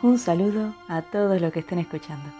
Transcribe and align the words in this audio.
Un 0.00 0.16
saludo 0.16 0.74
a 0.86 1.02
todos 1.02 1.40
los 1.40 1.52
que 1.52 1.58
estén 1.58 1.80
escuchando. 1.80 2.30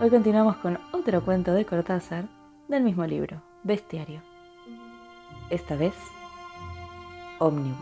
Hoy 0.00 0.08
continuamos 0.08 0.56
con 0.56 0.78
otro 0.90 1.22
cuento 1.22 1.52
de 1.52 1.66
Cortázar 1.66 2.24
del 2.66 2.82
mismo 2.82 3.06
libro, 3.06 3.42
Bestiario. 3.62 4.22
Esta 5.50 5.76
vez, 5.76 5.92
Omnibus. 7.40 7.76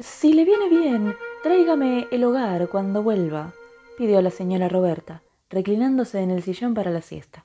Si 0.00 0.32
le 0.32 0.44
viene 0.44 0.68
bien, 0.68 1.16
tráigame 1.44 2.08
el 2.10 2.24
hogar 2.24 2.68
cuando 2.68 3.04
vuelva, 3.04 3.52
pidió 3.96 4.20
la 4.22 4.30
señora 4.30 4.68
Roberta, 4.68 5.22
reclinándose 5.50 6.20
en 6.20 6.30
el 6.30 6.42
sillón 6.42 6.74
para 6.74 6.90
la 6.90 7.02
siesta. 7.02 7.44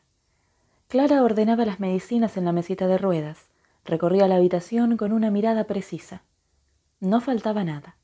Clara 0.88 1.24
ordenaba 1.24 1.66
las 1.66 1.80
medicinas 1.80 2.38
en 2.38 2.46
la 2.46 2.52
mesita 2.52 2.88
de 2.88 2.98
ruedas, 2.98 3.50
recorría 3.84 4.28
la 4.28 4.36
habitación 4.36 4.98
con 4.98 5.12
una 5.12 5.32
mirada 5.32 5.66
precisa. 5.66 6.24
No 7.00 7.22
faltaba 7.22 7.64
nada. 7.64 7.98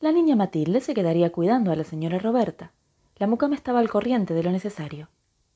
La 0.00 0.12
niña 0.12 0.36
Matilde 0.36 0.80
se 0.80 0.94
quedaría 0.94 1.32
cuidando 1.32 1.72
a 1.72 1.76
la 1.76 1.84
señora 1.84 2.18
Roberta. 2.18 2.72
La 3.16 3.26
mucama 3.26 3.54
estaba 3.54 3.78
al 3.78 3.88
corriente 3.88 4.34
de 4.34 4.42
lo 4.42 4.50
necesario. 4.50 5.08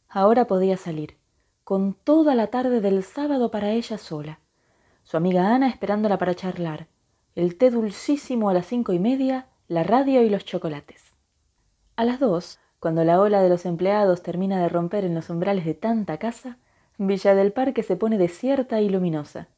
Ahora 0.08 0.46
podía 0.46 0.76
salir, 0.76 1.16
con 1.64 1.92
toda 1.92 2.34
la 2.34 2.46
tarde 2.46 2.80
del 2.80 3.02
sábado 3.02 3.50
para 3.50 3.72
ella 3.72 3.98
sola. 3.98 4.38
Su 5.04 5.18
amiga 5.18 5.54
Ana 5.54 5.68
esperándola 5.68 6.16
para 6.16 6.34
charlar, 6.34 6.86
el 7.34 7.56
té 7.56 7.70
dulcísimo 7.70 8.48
a 8.48 8.54
las 8.54 8.66
cinco 8.66 8.94
y 8.94 8.98
media, 8.98 9.48
la 9.68 9.82
radio 9.82 10.22
y 10.22 10.30
los 10.30 10.46
chocolates. 10.46 11.07
A 11.98 12.04
las 12.04 12.20
dos, 12.20 12.60
cuando 12.78 13.02
la 13.02 13.20
ola 13.20 13.42
de 13.42 13.48
los 13.48 13.66
empleados 13.66 14.22
termina 14.22 14.62
de 14.62 14.68
romper 14.68 15.04
en 15.04 15.16
los 15.16 15.30
umbrales 15.30 15.64
de 15.64 15.74
tanta 15.74 16.16
casa, 16.18 16.58
Villa 16.96 17.34
del 17.34 17.52
Parque 17.52 17.82
se 17.82 17.96
pone 17.96 18.18
desierta 18.18 18.80
y 18.80 18.88
luminosa. 18.88 19.48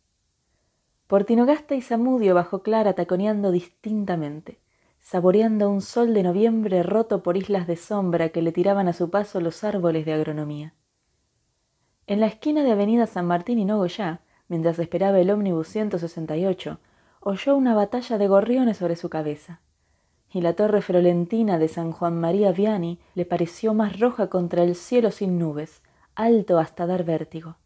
Por 1.07 1.25
Tinogasta 1.25 1.75
y 1.75 1.83
Zamudio 1.83 2.35
bajó 2.35 2.63
Clara 2.63 2.95
taconeando 2.95 3.51
distintamente, 3.51 4.59
saboreando 5.01 5.69
un 5.69 5.83
sol 5.83 6.15
de 6.15 6.23
noviembre 6.23 6.83
roto 6.83 7.23
por 7.23 7.37
islas 7.37 7.67
de 7.67 7.77
sombra 7.77 8.31
que 8.31 8.41
le 8.41 8.53
tiraban 8.53 8.89
a 8.89 8.95
su 8.95 9.11
paso 9.11 9.39
los 9.43 9.63
árboles 9.63 10.07
de 10.07 10.15
agronomía. 10.15 10.73
En 12.07 12.21
la 12.21 12.27
esquina 12.27 12.65
de 12.65 12.73
Avenida 12.73 13.07
San 13.07 13.27
Martín 13.27 13.59
y 13.59 13.67
Nogoyá, 13.67 14.23
mientras 14.49 14.79
esperaba 14.79 15.21
el 15.21 15.31
ómnibus 15.31 15.69
168, 15.69 16.79
oyó 17.21 17.55
una 17.55 17.75
batalla 17.75 18.17
de 18.17 18.29
gorriones 18.29 18.79
sobre 18.79 18.97
su 18.97 19.11
cabeza, 19.11 19.61
y 20.33 20.41
la 20.41 20.55
torre 20.55 20.81
florentina 20.81 21.59
de 21.59 21.69
San 21.69 21.93
Juan 21.93 22.21
María 22.21 22.53
Viani 22.53 23.01
le 23.15 23.25
pareció 23.25 23.75
más 23.75 23.99
roja 23.99 24.29
contra 24.29 24.63
el 24.63 24.77
cielo 24.77 25.11
sin 25.11 25.39
nubes, 25.39 25.83
alto 26.15 26.59
hasta 26.59 26.87
dar 26.87 27.05
vértigo. 27.05 27.57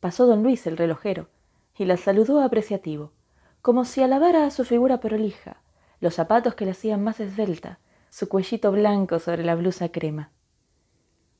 Pasó 0.00 0.26
don 0.26 0.42
Luis 0.42 0.66
el 0.66 0.76
relojero, 0.76 1.28
y 1.76 1.84
la 1.84 1.96
saludó 1.96 2.40
apreciativo, 2.40 3.12
como 3.60 3.84
si 3.84 4.02
alabara 4.02 4.46
a 4.46 4.50
su 4.50 4.64
figura 4.64 5.00
prolija, 5.00 5.58
los 6.00 6.14
zapatos 6.14 6.54
que 6.54 6.64
le 6.64 6.70
hacían 6.70 7.02
más 7.02 7.20
esbelta, 7.20 7.78
su 8.10 8.28
cuellito 8.28 8.70
blanco 8.72 9.18
sobre 9.18 9.44
la 9.44 9.54
blusa 9.54 9.88
crema. 9.90 10.30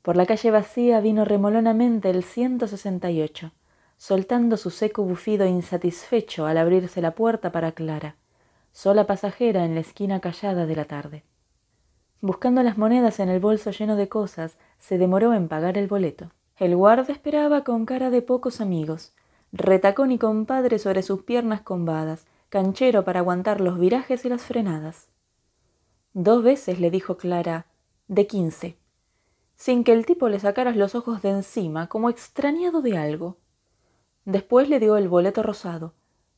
Por 0.01 0.15
la 0.17 0.25
calle 0.25 0.51
vacía 0.51 0.99
vino 0.99 1.25
remolonamente 1.25 2.09
el 2.09 2.23
168, 2.23 3.51
soltando 3.97 4.57
su 4.57 4.69
seco 4.69 5.03
bufido 5.03 5.47
insatisfecho 5.47 6.45
al 6.45 6.57
abrirse 6.57 7.01
la 7.01 7.15
puerta 7.15 7.51
para 7.51 7.71
Clara, 7.71 8.17
sola 8.75 9.07
pasajera 9.07 9.63
en 9.63 9.73
la 9.73 9.79
esquina 9.79 10.19
callada 10.19 10.65
de 10.65 10.75
la 10.75 10.83
tarde. 10.83 11.23
Buscando 12.19 12.61
las 12.61 12.77
monedas 12.77 13.21
en 13.21 13.29
el 13.29 13.39
bolso 13.39 13.71
lleno 13.71 13.95
de 13.95 14.09
cosas, 14.09 14.57
se 14.79 14.97
demoró 14.97 15.33
en 15.33 15.47
pagar 15.47 15.77
el 15.77 15.87
boleto. 15.87 16.31
El 16.57 16.75
guarda 16.75 17.13
esperaba 17.13 17.63
con 17.63 17.85
cara 17.85 18.09
de 18.09 18.21
pocos 18.21 18.59
amigos, 18.59 19.13
retacón 19.53 20.11
y 20.11 20.17
compadre 20.17 20.77
sobre 20.77 21.03
sus 21.03 21.23
piernas 21.23 21.61
combadas, 21.61 22.25
canchero 22.49 23.05
para 23.05 23.21
aguantar 23.21 23.61
los 23.61 23.79
virajes 23.79 24.25
y 24.25 24.29
las 24.29 24.41
frenadas. 24.41 25.07
Dos 26.13 26.43
veces 26.43 26.81
le 26.81 26.91
dijo 26.91 27.15
Clara, 27.15 27.67
de 28.09 28.27
quince, 28.27 28.75
sin 29.55 29.85
que 29.85 29.93
el 29.93 30.05
tipo 30.05 30.27
le 30.27 30.41
sacara 30.41 30.71
los 30.71 30.95
ojos 30.95 31.21
de 31.21 31.29
encima, 31.29 31.87
como 31.87 32.09
extrañado 32.09 32.81
de 32.81 32.97
algo. 32.97 33.37
Después 34.25 34.67
le 34.67 34.81
dio 34.81 34.97
el 34.97 35.07
boleto 35.07 35.43
rosado, 35.43 35.93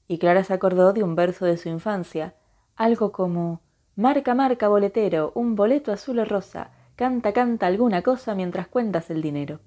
y 0.07 0.17
Clara 0.17 0.43
se 0.43 0.53
acordó 0.53 0.93
de 0.93 1.03
un 1.03 1.15
verso 1.15 1.45
de 1.45 1.57
su 1.57 1.69
infancia, 1.69 2.35
algo 2.75 3.11
como 3.11 3.61
Marca, 3.97 4.35
marca, 4.35 4.67
boletero, 4.67 5.31
un 5.33 5.55
boleto 5.55 5.91
azul 5.91 6.19
o 6.19 6.25
rosa, 6.25 6.69
canta, 6.95 7.33
canta 7.33 7.65
alguna 7.65 8.03
cosa 8.03 8.35
mientras 8.35 8.67
cuentas 8.67 9.09
el 9.09 9.23
dinero. 9.23 9.59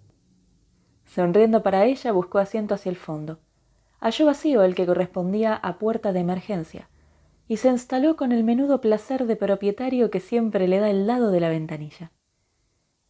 Sonriendo 1.05 1.65
para 1.65 1.84
ella, 1.84 2.12
buscó 2.12 2.39
asiento 2.39 2.77
hacia 2.77 2.91
el 2.91 2.97
fondo. 2.97 3.41
Halló 3.99 4.27
vacío 4.27 4.62
el 4.62 4.77
que 4.77 4.87
correspondía 4.87 5.55
a 5.55 5.79
puerta 5.81 6.12
de 6.12 6.21
emergencia, 6.21 6.89
y 7.49 7.56
se 7.56 7.71
instaló 7.71 8.15
con 8.15 8.31
el 8.31 8.45
menudo 8.45 8.81
placer 8.81 9.27
de 9.27 9.34
propietario 9.34 10.12
que 10.12 10.21
siempre 10.21 10.69
le 10.69 10.79
da 10.79 10.91
el 10.91 11.09
lado 11.09 11.33
de 11.33 11.41
la 11.41 11.49
ventanilla. 11.49 12.12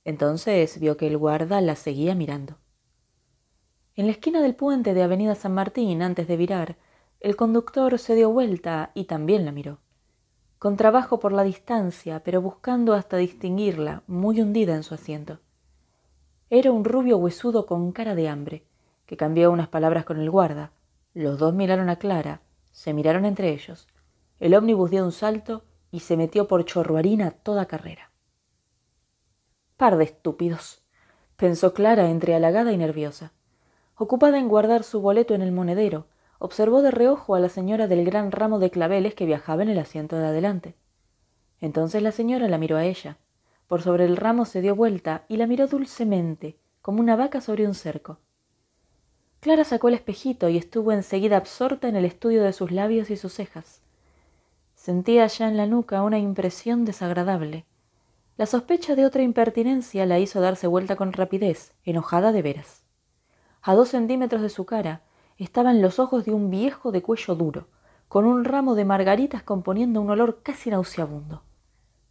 Entonces 0.06 0.80
vio 0.80 0.96
que 0.96 1.06
el 1.06 1.18
guarda 1.18 1.60
la 1.60 1.76
seguía 1.76 2.14
mirando. 2.14 2.56
En 3.94 4.06
la 4.06 4.12
esquina 4.12 4.40
del 4.40 4.54
puente 4.54 4.94
de 4.94 5.02
Avenida 5.02 5.34
San 5.34 5.52
Martín, 5.52 6.00
antes 6.00 6.26
de 6.26 6.38
virar, 6.38 6.76
el 7.20 7.36
conductor 7.36 7.98
se 7.98 8.14
dio 8.14 8.30
vuelta 8.30 8.92
y 8.94 9.04
también 9.04 9.44
la 9.44 9.52
miró. 9.52 9.78
Con 10.58 10.76
trabajo 10.76 11.20
por 11.20 11.32
la 11.32 11.42
distancia, 11.42 12.22
pero 12.24 12.40
buscando 12.40 12.94
hasta 12.94 13.18
distinguirla, 13.18 14.02
muy 14.06 14.40
hundida 14.40 14.74
en 14.74 14.82
su 14.82 14.94
asiento. 14.94 15.38
Era 16.48 16.72
un 16.72 16.84
rubio 16.84 17.18
huesudo 17.18 17.66
con 17.66 17.92
cara 17.92 18.14
de 18.14 18.28
hambre, 18.28 18.64
que 19.04 19.18
cambió 19.18 19.50
unas 19.50 19.68
palabras 19.68 20.04
con 20.04 20.18
el 20.18 20.30
guarda. 20.30 20.72
Los 21.12 21.38
dos 21.38 21.52
miraron 21.52 21.90
a 21.90 21.96
Clara, 21.96 22.40
se 22.72 22.94
miraron 22.94 23.26
entre 23.26 23.50
ellos. 23.50 23.86
El 24.38 24.54
ómnibus 24.54 24.90
dio 24.90 25.04
un 25.04 25.12
salto 25.12 25.64
y 25.90 26.00
se 26.00 26.16
metió 26.16 26.48
por 26.48 26.64
chorruarina 26.64 27.32
toda 27.32 27.66
carrera. 27.66 28.10
Par 29.76 29.96
de 29.96 30.04
estúpidos, 30.04 30.82
pensó 31.36 31.74
Clara 31.74 32.08
entre 32.08 32.34
halagada 32.34 32.72
y 32.72 32.78
nerviosa. 32.78 33.32
Ocupada 33.96 34.38
en 34.38 34.48
guardar 34.48 34.84
su 34.84 35.00
boleto 35.00 35.34
en 35.34 35.42
el 35.42 35.52
monedero, 35.52 36.06
observó 36.40 36.80
de 36.80 36.90
reojo 36.90 37.34
a 37.34 37.40
la 37.40 37.50
señora 37.50 37.86
del 37.86 38.04
gran 38.04 38.32
ramo 38.32 38.58
de 38.58 38.70
claveles 38.70 39.14
que 39.14 39.26
viajaba 39.26 39.62
en 39.62 39.68
el 39.68 39.78
asiento 39.78 40.16
de 40.16 40.26
adelante. 40.26 40.74
Entonces 41.60 42.02
la 42.02 42.12
señora 42.12 42.48
la 42.48 42.56
miró 42.56 42.78
a 42.78 42.84
ella. 42.84 43.18
Por 43.68 43.82
sobre 43.82 44.06
el 44.06 44.16
ramo 44.16 44.46
se 44.46 44.62
dio 44.62 44.74
vuelta 44.74 45.24
y 45.28 45.36
la 45.36 45.46
miró 45.46 45.66
dulcemente, 45.66 46.56
como 46.80 47.00
una 47.00 47.14
vaca 47.14 47.42
sobre 47.42 47.66
un 47.66 47.74
cerco. 47.74 48.18
Clara 49.40 49.64
sacó 49.64 49.88
el 49.88 49.94
espejito 49.94 50.48
y 50.48 50.56
estuvo 50.56 50.92
enseguida 50.92 51.36
absorta 51.36 51.88
en 51.88 51.96
el 51.96 52.06
estudio 52.06 52.42
de 52.42 52.54
sus 52.54 52.72
labios 52.72 53.10
y 53.10 53.16
sus 53.16 53.34
cejas. 53.34 53.82
Sentía 54.74 55.26
ya 55.26 55.46
en 55.46 55.58
la 55.58 55.66
nuca 55.66 56.02
una 56.02 56.18
impresión 56.18 56.86
desagradable. 56.86 57.66
La 58.38 58.46
sospecha 58.46 58.96
de 58.96 59.04
otra 59.04 59.22
impertinencia 59.22 60.06
la 60.06 60.18
hizo 60.18 60.40
darse 60.40 60.66
vuelta 60.66 60.96
con 60.96 61.12
rapidez, 61.12 61.74
enojada 61.84 62.32
de 62.32 62.40
veras. 62.40 62.82
A 63.60 63.74
dos 63.74 63.90
centímetros 63.90 64.40
de 64.40 64.48
su 64.48 64.64
cara 64.64 65.02
estaban 65.44 65.82
los 65.82 65.98
ojos 65.98 66.24
de 66.24 66.32
un 66.32 66.50
viejo 66.50 66.92
de 66.92 67.02
cuello 67.02 67.34
duro, 67.34 67.66
con 68.08 68.24
un 68.24 68.44
ramo 68.44 68.74
de 68.74 68.84
margaritas 68.84 69.42
componiendo 69.42 70.00
un 70.00 70.10
olor 70.10 70.42
casi 70.42 70.70
nauseabundo. 70.70 71.42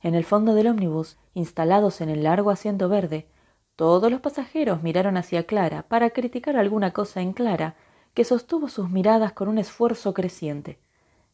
En 0.01 0.15
el 0.15 0.23
fondo 0.23 0.53
del 0.53 0.67
ómnibus, 0.67 1.17
instalados 1.33 2.01
en 2.01 2.09
el 2.09 2.23
largo 2.23 2.51
asiento 2.51 2.87
verde, 2.87 3.27
todos 3.75 4.09
los 4.09 4.21
pasajeros 4.21 4.81
miraron 4.81 5.17
hacia 5.17 5.43
Clara 5.43 5.83
para 5.83 6.09
criticar 6.09 6.55
alguna 6.55 6.91
cosa 6.91 7.21
en 7.21 7.33
Clara, 7.33 7.75
que 8.13 8.23
sostuvo 8.23 8.67
sus 8.67 8.89
miradas 8.89 9.33
con 9.33 9.47
un 9.47 9.57
esfuerzo 9.57 10.13
creciente, 10.13 10.79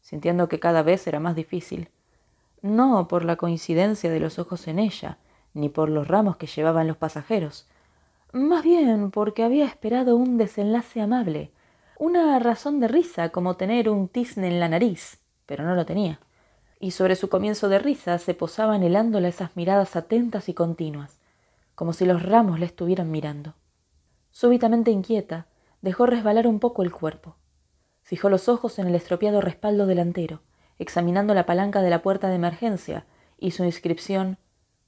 sintiendo 0.00 0.48
que 0.48 0.60
cada 0.60 0.82
vez 0.82 1.06
era 1.06 1.20
más 1.20 1.34
difícil. 1.34 1.88
No 2.62 3.08
por 3.08 3.24
la 3.24 3.36
coincidencia 3.36 4.10
de 4.10 4.20
los 4.20 4.38
ojos 4.38 4.68
en 4.68 4.78
ella, 4.78 5.18
ni 5.54 5.68
por 5.68 5.88
los 5.88 6.06
ramos 6.06 6.36
que 6.36 6.46
llevaban 6.46 6.86
los 6.86 6.96
pasajeros, 6.96 7.66
más 8.32 8.62
bien 8.62 9.10
porque 9.10 9.42
había 9.42 9.64
esperado 9.64 10.16
un 10.16 10.36
desenlace 10.36 11.00
amable, 11.00 11.52
una 11.98 12.38
razón 12.38 12.80
de 12.80 12.88
risa 12.88 13.30
como 13.30 13.56
tener 13.56 13.88
un 13.88 14.08
tizne 14.08 14.48
en 14.48 14.60
la 14.60 14.68
nariz, 14.68 15.18
pero 15.46 15.64
no 15.64 15.74
lo 15.74 15.86
tenía. 15.86 16.20
Y 16.78 16.90
sobre 16.90 17.16
su 17.16 17.28
comienzo 17.28 17.68
de 17.68 17.78
risa 17.78 18.18
se 18.18 18.34
posaba 18.34 18.74
anhelándola 18.74 19.28
esas 19.28 19.56
miradas 19.56 19.96
atentas 19.96 20.48
y 20.48 20.54
continuas, 20.54 21.18
como 21.74 21.92
si 21.92 22.04
los 22.04 22.22
ramos 22.22 22.60
la 22.60 22.66
estuvieran 22.66 23.10
mirando. 23.10 23.54
Súbitamente 24.30 24.90
inquieta, 24.90 25.46
dejó 25.80 26.06
resbalar 26.06 26.46
un 26.46 26.60
poco 26.60 26.82
el 26.82 26.92
cuerpo. 26.92 27.36
Fijó 28.02 28.28
los 28.28 28.48
ojos 28.48 28.78
en 28.78 28.86
el 28.86 28.94
estropeado 28.94 29.40
respaldo 29.40 29.86
delantero, 29.86 30.42
examinando 30.78 31.32
la 31.32 31.46
palanca 31.46 31.80
de 31.80 31.90
la 31.90 32.02
puerta 32.02 32.28
de 32.28 32.36
emergencia 32.36 33.06
y 33.38 33.52
su 33.52 33.64
inscripción 33.64 34.38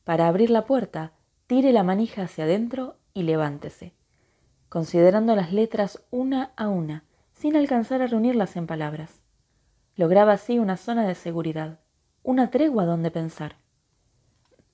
Para 0.04 0.28
abrir 0.28 0.50
la 0.50 0.66
puerta, 0.66 1.12
tire 1.46 1.72
la 1.72 1.82
manija 1.82 2.22
hacia 2.22 2.44
adentro 2.44 2.96
y 3.14 3.22
levántese, 3.22 3.94
considerando 4.68 5.34
las 5.34 5.52
letras 5.52 6.02
una 6.10 6.52
a 6.56 6.68
una, 6.68 7.04
sin 7.32 7.56
alcanzar 7.56 8.02
a 8.02 8.06
reunirlas 8.06 8.56
en 8.56 8.66
palabras. 8.66 9.20
Lograba 9.96 10.32
así 10.32 10.58
una 10.58 10.76
zona 10.76 11.06
de 11.06 11.14
seguridad, 11.14 11.78
una 12.22 12.50
tregua 12.50 12.84
donde 12.84 13.10
pensar. 13.10 13.56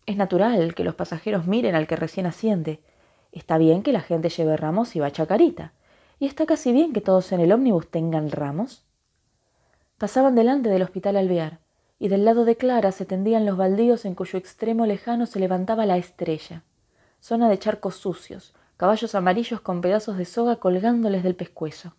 Es 0.07 0.17
natural 0.17 0.75
que 0.75 0.85
los 0.85 0.95
pasajeros 0.95 1.47
miren 1.47 1.75
al 1.75 1.87
que 1.87 1.97
recién 1.97 2.27
asciende. 2.27 2.81
Está 3.33 3.57
bien 3.59 3.83
que 3.83 3.93
la 3.93 4.01
gente 4.01 4.29
lleve 4.29 4.57
ramos 4.57 4.95
y 4.97 5.01
va 5.01 5.11
chacarita. 5.11 5.73
Y 6.19 6.27
está 6.27 6.47
casi 6.47 6.73
bien 6.73 6.93
que 6.93 7.01
todos 7.01 7.33
en 7.33 7.41
el 7.41 7.53
ómnibus 7.53 7.91
tengan 7.91 8.31
ramos. 8.31 8.85
Pasaban 9.99 10.35
delante 10.35 10.69
del 10.69 10.83
hospital 10.83 11.17
alvear, 11.17 11.61
y 11.99 12.09
del 12.09 12.25
lado 12.25 12.45
de 12.45 12.57
Clara 12.57 12.93
se 12.93 13.07
tendían 13.07 13.47
los 13.47 13.57
baldíos 13.57 14.05
en 14.05 14.15
cuyo 14.15 14.39
extremo 14.39 14.85
lejano 14.85 15.27
se 15.27 15.41
levantaba 15.41 15.87
la 15.87 15.97
estrella, 15.97 16.63
zona 17.21 17.49
de 17.49 17.59
charcos 17.59 17.97
sucios, 17.97 18.55
caballos 18.77 19.15
amarillos 19.15 19.61
con 19.61 19.81
pedazos 19.81 20.17
de 20.17 20.25
soga 20.25 20.57
colgándoles 20.57 21.23
del 21.23 21.37
pescuezo. 21.37 21.95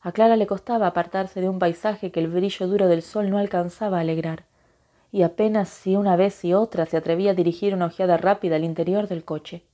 A 0.00 0.12
Clara 0.12 0.36
le 0.36 0.46
costaba 0.46 0.86
apartarse 0.86 1.40
de 1.40 1.48
un 1.48 1.58
paisaje 1.58 2.10
que 2.10 2.20
el 2.20 2.28
brillo 2.28 2.66
duro 2.68 2.88
del 2.88 3.02
sol 3.02 3.30
no 3.30 3.38
alcanzaba 3.38 3.98
a 3.98 4.00
alegrar, 4.00 4.44
y 5.12 5.22
apenas 5.22 5.68
si 5.68 5.96
una 5.96 6.16
vez 6.16 6.44
y 6.44 6.54
otra 6.54 6.86
se 6.86 6.96
atrevía 6.96 7.32
a 7.32 7.34
dirigir 7.34 7.74
una 7.74 7.86
ojeada 7.86 8.16
rápida 8.16 8.56
al 8.56 8.64
interior 8.64 9.08
del 9.08 9.24
coche. 9.24 9.64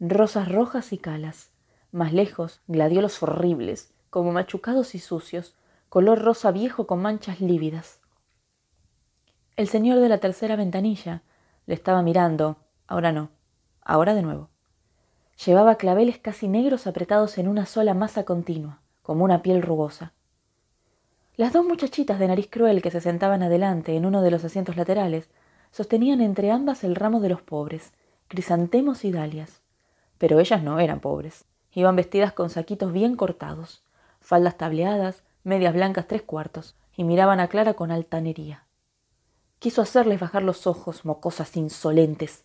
Rosas 0.00 0.52
rojas 0.52 0.92
y 0.92 0.98
calas, 0.98 1.50
más 1.90 2.12
lejos, 2.12 2.60
gladiolos 2.66 3.22
horribles, 3.22 3.92
como 4.10 4.32
machucados 4.32 4.94
y 4.94 4.98
sucios, 4.98 5.56
color 5.88 6.20
rosa 6.20 6.50
viejo 6.50 6.86
con 6.86 7.00
manchas 7.00 7.40
lívidas. 7.40 8.00
El 9.56 9.68
señor 9.68 9.98
de 9.98 10.08
la 10.08 10.18
tercera 10.18 10.54
ventanilla 10.54 11.22
le 11.66 11.74
estaba 11.74 12.02
mirando, 12.02 12.58
ahora 12.86 13.10
no, 13.10 13.30
ahora 13.80 14.14
de 14.14 14.22
nuevo. 14.22 14.50
Llevaba 15.46 15.76
claveles 15.76 16.18
casi 16.18 16.48
negros 16.48 16.88
apretados 16.88 17.38
en 17.38 17.46
una 17.46 17.64
sola 17.64 17.94
masa 17.94 18.24
continua 18.24 18.80
como 19.02 19.24
una 19.24 19.40
piel 19.40 19.62
rugosa. 19.62 20.12
Las 21.36 21.52
dos 21.52 21.64
muchachitas 21.64 22.18
de 22.18 22.26
nariz 22.26 22.48
cruel 22.50 22.82
que 22.82 22.90
se 22.90 23.00
sentaban 23.00 23.44
adelante 23.44 23.94
en 23.94 24.04
uno 24.04 24.20
de 24.20 24.32
los 24.32 24.44
asientos 24.44 24.76
laterales 24.76 25.30
sostenían 25.70 26.20
entre 26.20 26.50
ambas 26.50 26.82
el 26.82 26.96
ramo 26.96 27.20
de 27.20 27.28
los 27.28 27.40
pobres, 27.40 27.92
crisantemos 28.26 29.04
y 29.04 29.12
dalias. 29.12 29.62
Pero 30.18 30.40
ellas 30.40 30.62
no 30.64 30.80
eran 30.80 30.98
pobres. 30.98 31.44
Iban 31.72 31.94
vestidas 31.94 32.32
con 32.32 32.50
saquitos 32.50 32.92
bien 32.92 33.14
cortados, 33.14 33.84
faldas 34.20 34.58
tableadas, 34.58 35.22
medias 35.44 35.72
blancas 35.72 36.08
tres 36.08 36.22
cuartos, 36.22 36.74
y 36.96 37.04
miraban 37.04 37.38
a 37.38 37.46
Clara 37.46 37.74
con 37.74 37.92
altanería. 37.92 38.64
Quiso 39.60 39.82
hacerles 39.82 40.18
bajar 40.18 40.42
los 40.42 40.66
ojos, 40.66 41.04
mocosas 41.04 41.56
insolentes, 41.56 42.42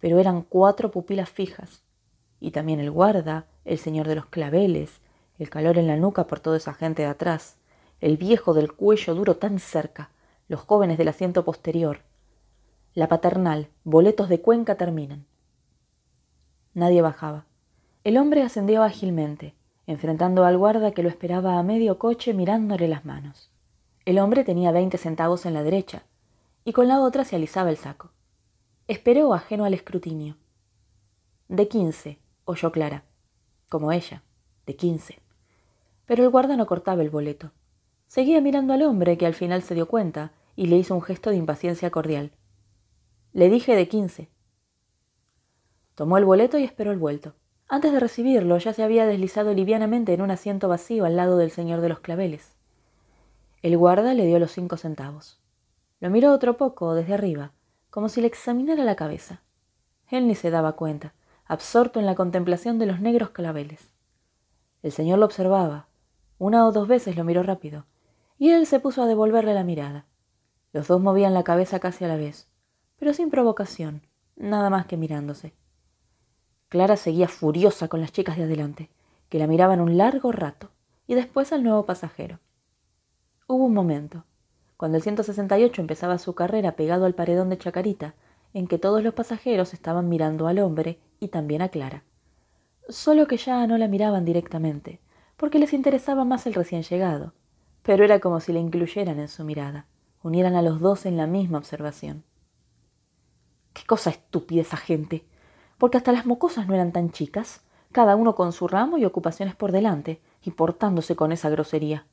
pero 0.00 0.18
eran 0.18 0.42
cuatro 0.42 0.90
pupilas 0.90 1.30
fijas, 1.30 1.82
y 2.40 2.50
también 2.50 2.80
el 2.80 2.90
guarda, 2.90 3.46
el 3.64 3.78
señor 3.78 4.08
de 4.08 4.14
los 4.14 4.26
claveles, 4.26 5.00
el 5.38 5.50
calor 5.50 5.78
en 5.78 5.86
la 5.86 5.96
nuca 5.96 6.26
por 6.26 6.40
toda 6.40 6.56
esa 6.56 6.74
gente 6.74 7.02
de 7.02 7.08
atrás, 7.08 7.56
el 8.00 8.16
viejo 8.16 8.54
del 8.54 8.72
cuello 8.72 9.14
duro 9.14 9.36
tan 9.36 9.58
cerca, 9.58 10.10
los 10.48 10.60
jóvenes 10.60 10.98
del 10.98 11.08
asiento 11.08 11.44
posterior. 11.44 12.00
La 12.94 13.08
paternal, 13.08 13.68
boletos 13.84 14.28
de 14.28 14.40
Cuenca 14.40 14.76
terminan. 14.76 15.26
Nadie 16.74 17.02
bajaba. 17.02 17.46
El 18.04 18.18
hombre 18.18 18.42
ascendió 18.42 18.82
ágilmente, 18.82 19.54
enfrentando 19.86 20.44
al 20.44 20.58
guarda 20.58 20.92
que 20.92 21.02
lo 21.02 21.08
esperaba 21.08 21.58
a 21.58 21.62
medio 21.62 21.98
coche 21.98 22.34
mirándole 22.34 22.88
las 22.88 23.04
manos. 23.04 23.50
El 24.04 24.18
hombre 24.18 24.44
tenía 24.44 24.72
veinte 24.72 24.98
centavos 24.98 25.46
en 25.46 25.54
la 25.54 25.62
derecha, 25.62 26.04
y 26.64 26.72
con 26.72 26.88
la 26.88 27.00
otra 27.00 27.24
se 27.24 27.36
alisaba 27.36 27.70
el 27.70 27.76
saco. 27.76 28.10
Esperó 28.88 29.34
ajeno 29.34 29.64
al 29.64 29.74
escrutinio. 29.74 30.36
De 31.48 31.68
quince, 31.68 32.18
oyó 32.46 32.72
Clara, 32.72 33.04
como 33.68 33.92
ella, 33.92 34.22
de 34.64 34.76
quince. 34.76 35.20
Pero 36.06 36.24
el 36.24 36.30
guarda 36.30 36.56
no 36.56 36.66
cortaba 36.66 37.02
el 37.02 37.10
boleto. 37.10 37.50
Seguía 38.06 38.40
mirando 38.40 38.72
al 38.72 38.82
hombre 38.82 39.18
que 39.18 39.26
al 39.26 39.34
final 39.34 39.62
se 39.62 39.74
dio 39.74 39.86
cuenta 39.86 40.32
y 40.54 40.68
le 40.68 40.76
hizo 40.76 40.94
un 40.94 41.02
gesto 41.02 41.30
de 41.30 41.36
impaciencia 41.36 41.90
cordial. 41.90 42.30
Le 43.32 43.50
dije 43.50 43.74
de 43.76 43.88
quince. 43.88 44.30
Tomó 45.94 46.16
el 46.18 46.24
boleto 46.24 46.56
y 46.58 46.64
esperó 46.64 46.92
el 46.92 46.98
vuelto. 46.98 47.34
Antes 47.68 47.92
de 47.92 48.00
recibirlo 48.00 48.58
ya 48.58 48.72
se 48.72 48.84
había 48.84 49.06
deslizado 49.06 49.52
livianamente 49.52 50.14
en 50.14 50.22
un 50.22 50.30
asiento 50.30 50.68
vacío 50.68 51.04
al 51.04 51.16
lado 51.16 51.36
del 51.36 51.50
señor 51.50 51.80
de 51.80 51.88
los 51.88 51.98
claveles. 51.98 52.54
El 53.60 53.76
guarda 53.76 54.14
le 54.14 54.24
dio 54.24 54.38
los 54.38 54.52
cinco 54.52 54.76
centavos. 54.76 55.40
Lo 55.98 56.10
miró 56.10 56.32
otro 56.32 56.56
poco 56.56 56.94
desde 56.94 57.14
arriba, 57.14 57.52
como 57.90 58.08
si 58.08 58.20
le 58.20 58.28
examinara 58.28 58.84
la 58.84 58.94
cabeza. 58.94 59.42
Él 60.08 60.28
ni 60.28 60.36
se 60.36 60.50
daba 60.50 60.76
cuenta, 60.76 61.14
absorto 61.46 62.00
en 62.00 62.06
la 62.06 62.14
contemplación 62.14 62.78
de 62.78 62.86
los 62.86 63.00
negros 63.00 63.30
claveles. 63.30 63.92
El 64.82 64.92
señor 64.92 65.18
lo 65.18 65.26
observaba, 65.26 65.86
una 66.38 66.66
o 66.66 66.72
dos 66.72 66.88
veces 66.88 67.16
lo 67.16 67.24
miró 67.24 67.42
rápido, 67.42 67.86
y 68.38 68.50
él 68.50 68.66
se 68.66 68.80
puso 68.80 69.02
a 69.02 69.06
devolverle 69.06 69.54
la 69.54 69.64
mirada. 69.64 70.06
Los 70.72 70.88
dos 70.88 71.00
movían 71.00 71.34
la 71.34 71.44
cabeza 71.44 71.78
casi 71.78 72.04
a 72.04 72.08
la 72.08 72.16
vez, 72.16 72.48
pero 72.98 73.14
sin 73.14 73.30
provocación, 73.30 74.02
nada 74.34 74.70
más 74.70 74.86
que 74.86 74.96
mirándose. 74.96 75.54
Clara 76.68 76.96
seguía 76.96 77.28
furiosa 77.28 77.88
con 77.88 78.00
las 78.00 78.12
chicas 78.12 78.36
de 78.36 78.44
adelante, 78.44 78.90
que 79.28 79.38
la 79.38 79.46
miraban 79.46 79.80
un 79.80 79.96
largo 79.96 80.32
rato, 80.32 80.70
y 81.06 81.14
después 81.14 81.52
al 81.52 81.62
nuevo 81.62 81.86
pasajero. 81.86 82.40
Hubo 83.46 83.64
un 83.64 83.74
momento, 83.74 84.24
cuando 84.76 84.96
el 84.96 85.02
168 85.02 85.80
empezaba 85.80 86.18
su 86.18 86.34
carrera 86.34 86.72
pegado 86.72 87.06
al 87.06 87.14
paredón 87.14 87.48
de 87.48 87.58
Chacarita, 87.58 88.14
en 88.52 88.66
que 88.66 88.78
todos 88.78 89.02
los 89.02 89.14
pasajeros 89.14 89.72
estaban 89.72 90.08
mirando 90.08 90.48
al 90.48 90.58
hombre 90.58 90.98
y 91.20 91.28
también 91.28 91.62
a 91.62 91.68
Clara. 91.68 92.02
Solo 92.88 93.26
que 93.26 93.36
ya 93.36 93.66
no 93.66 93.78
la 93.78 93.88
miraban 93.88 94.24
directamente, 94.24 95.00
porque 95.36 95.58
les 95.58 95.72
interesaba 95.72 96.24
más 96.24 96.46
el 96.46 96.54
recién 96.54 96.82
llegado, 96.82 97.32
pero 97.82 98.04
era 98.04 98.20
como 98.20 98.40
si 98.40 98.52
la 98.52 98.60
incluyeran 98.60 99.20
en 99.20 99.28
su 99.28 99.44
mirada, 99.44 99.86
unieran 100.22 100.54
a 100.54 100.62
los 100.62 100.80
dos 100.80 101.06
en 101.06 101.16
la 101.16 101.26
misma 101.26 101.58
observación. 101.58 102.24
Qué 103.72 103.84
cosa 103.84 104.10
estúpida 104.10 104.62
esa 104.62 104.76
gente, 104.76 105.24
porque 105.78 105.98
hasta 105.98 106.12
las 106.12 106.26
mocosas 106.26 106.66
no 106.66 106.74
eran 106.74 106.92
tan 106.92 107.10
chicas, 107.10 107.62
cada 107.92 108.16
uno 108.16 108.34
con 108.34 108.52
su 108.52 108.68
ramo 108.68 108.98
y 108.98 109.04
ocupaciones 109.04 109.54
por 109.54 109.72
delante, 109.72 110.20
y 110.42 110.52
portándose 110.52 111.16
con 111.16 111.32
esa 111.32 111.50
grosería. 111.50 112.06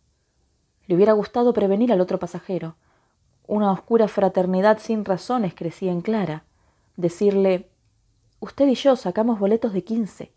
Le 0.87 0.95
hubiera 0.95 1.13
gustado 1.13 1.53
prevenir 1.53 1.93
al 1.93 2.01
otro 2.01 2.19
pasajero. 2.19 2.75
Una 3.47 3.71
oscura 3.71 4.07
fraternidad 4.07 4.79
sin 4.79 5.05
razones 5.05 5.53
crecía 5.55 5.91
en 5.91 6.01
Clara. 6.01 6.43
Decirle, 6.97 7.69
usted 8.43 8.67
y 8.67 8.75
yo 8.75 8.95
sacamos 8.95 9.39
boletos 9.39 9.73
de 9.73 9.83
quince, 9.83 10.33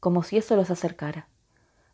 como 0.00 0.22
si 0.22 0.36
eso 0.36 0.56
los 0.56 0.70
acercara 0.70 1.28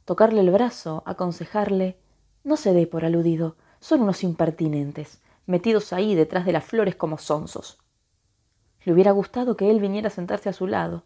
tocarle 0.04 0.40
el 0.40 0.50
brazo, 0.50 1.02
aconsejarle 1.06 1.96
no 2.44 2.56
se 2.56 2.72
dé 2.72 2.86
por 2.86 3.04
aludido, 3.04 3.56
son 3.80 4.02
unos 4.02 4.24
impertinentes, 4.24 5.20
metidos 5.46 5.92
ahí 5.92 6.14
detrás 6.14 6.44
de 6.44 6.52
las 6.52 6.64
flores 6.64 6.96
como 6.96 7.18
sonsos. 7.18 7.78
Le 8.84 8.92
hubiera 8.92 9.12
gustado 9.12 9.56
que 9.56 9.70
él 9.70 9.80
viniera 9.80 10.08
a 10.08 10.10
sentarse 10.10 10.48
a 10.48 10.52
su 10.52 10.66
lado, 10.66 11.04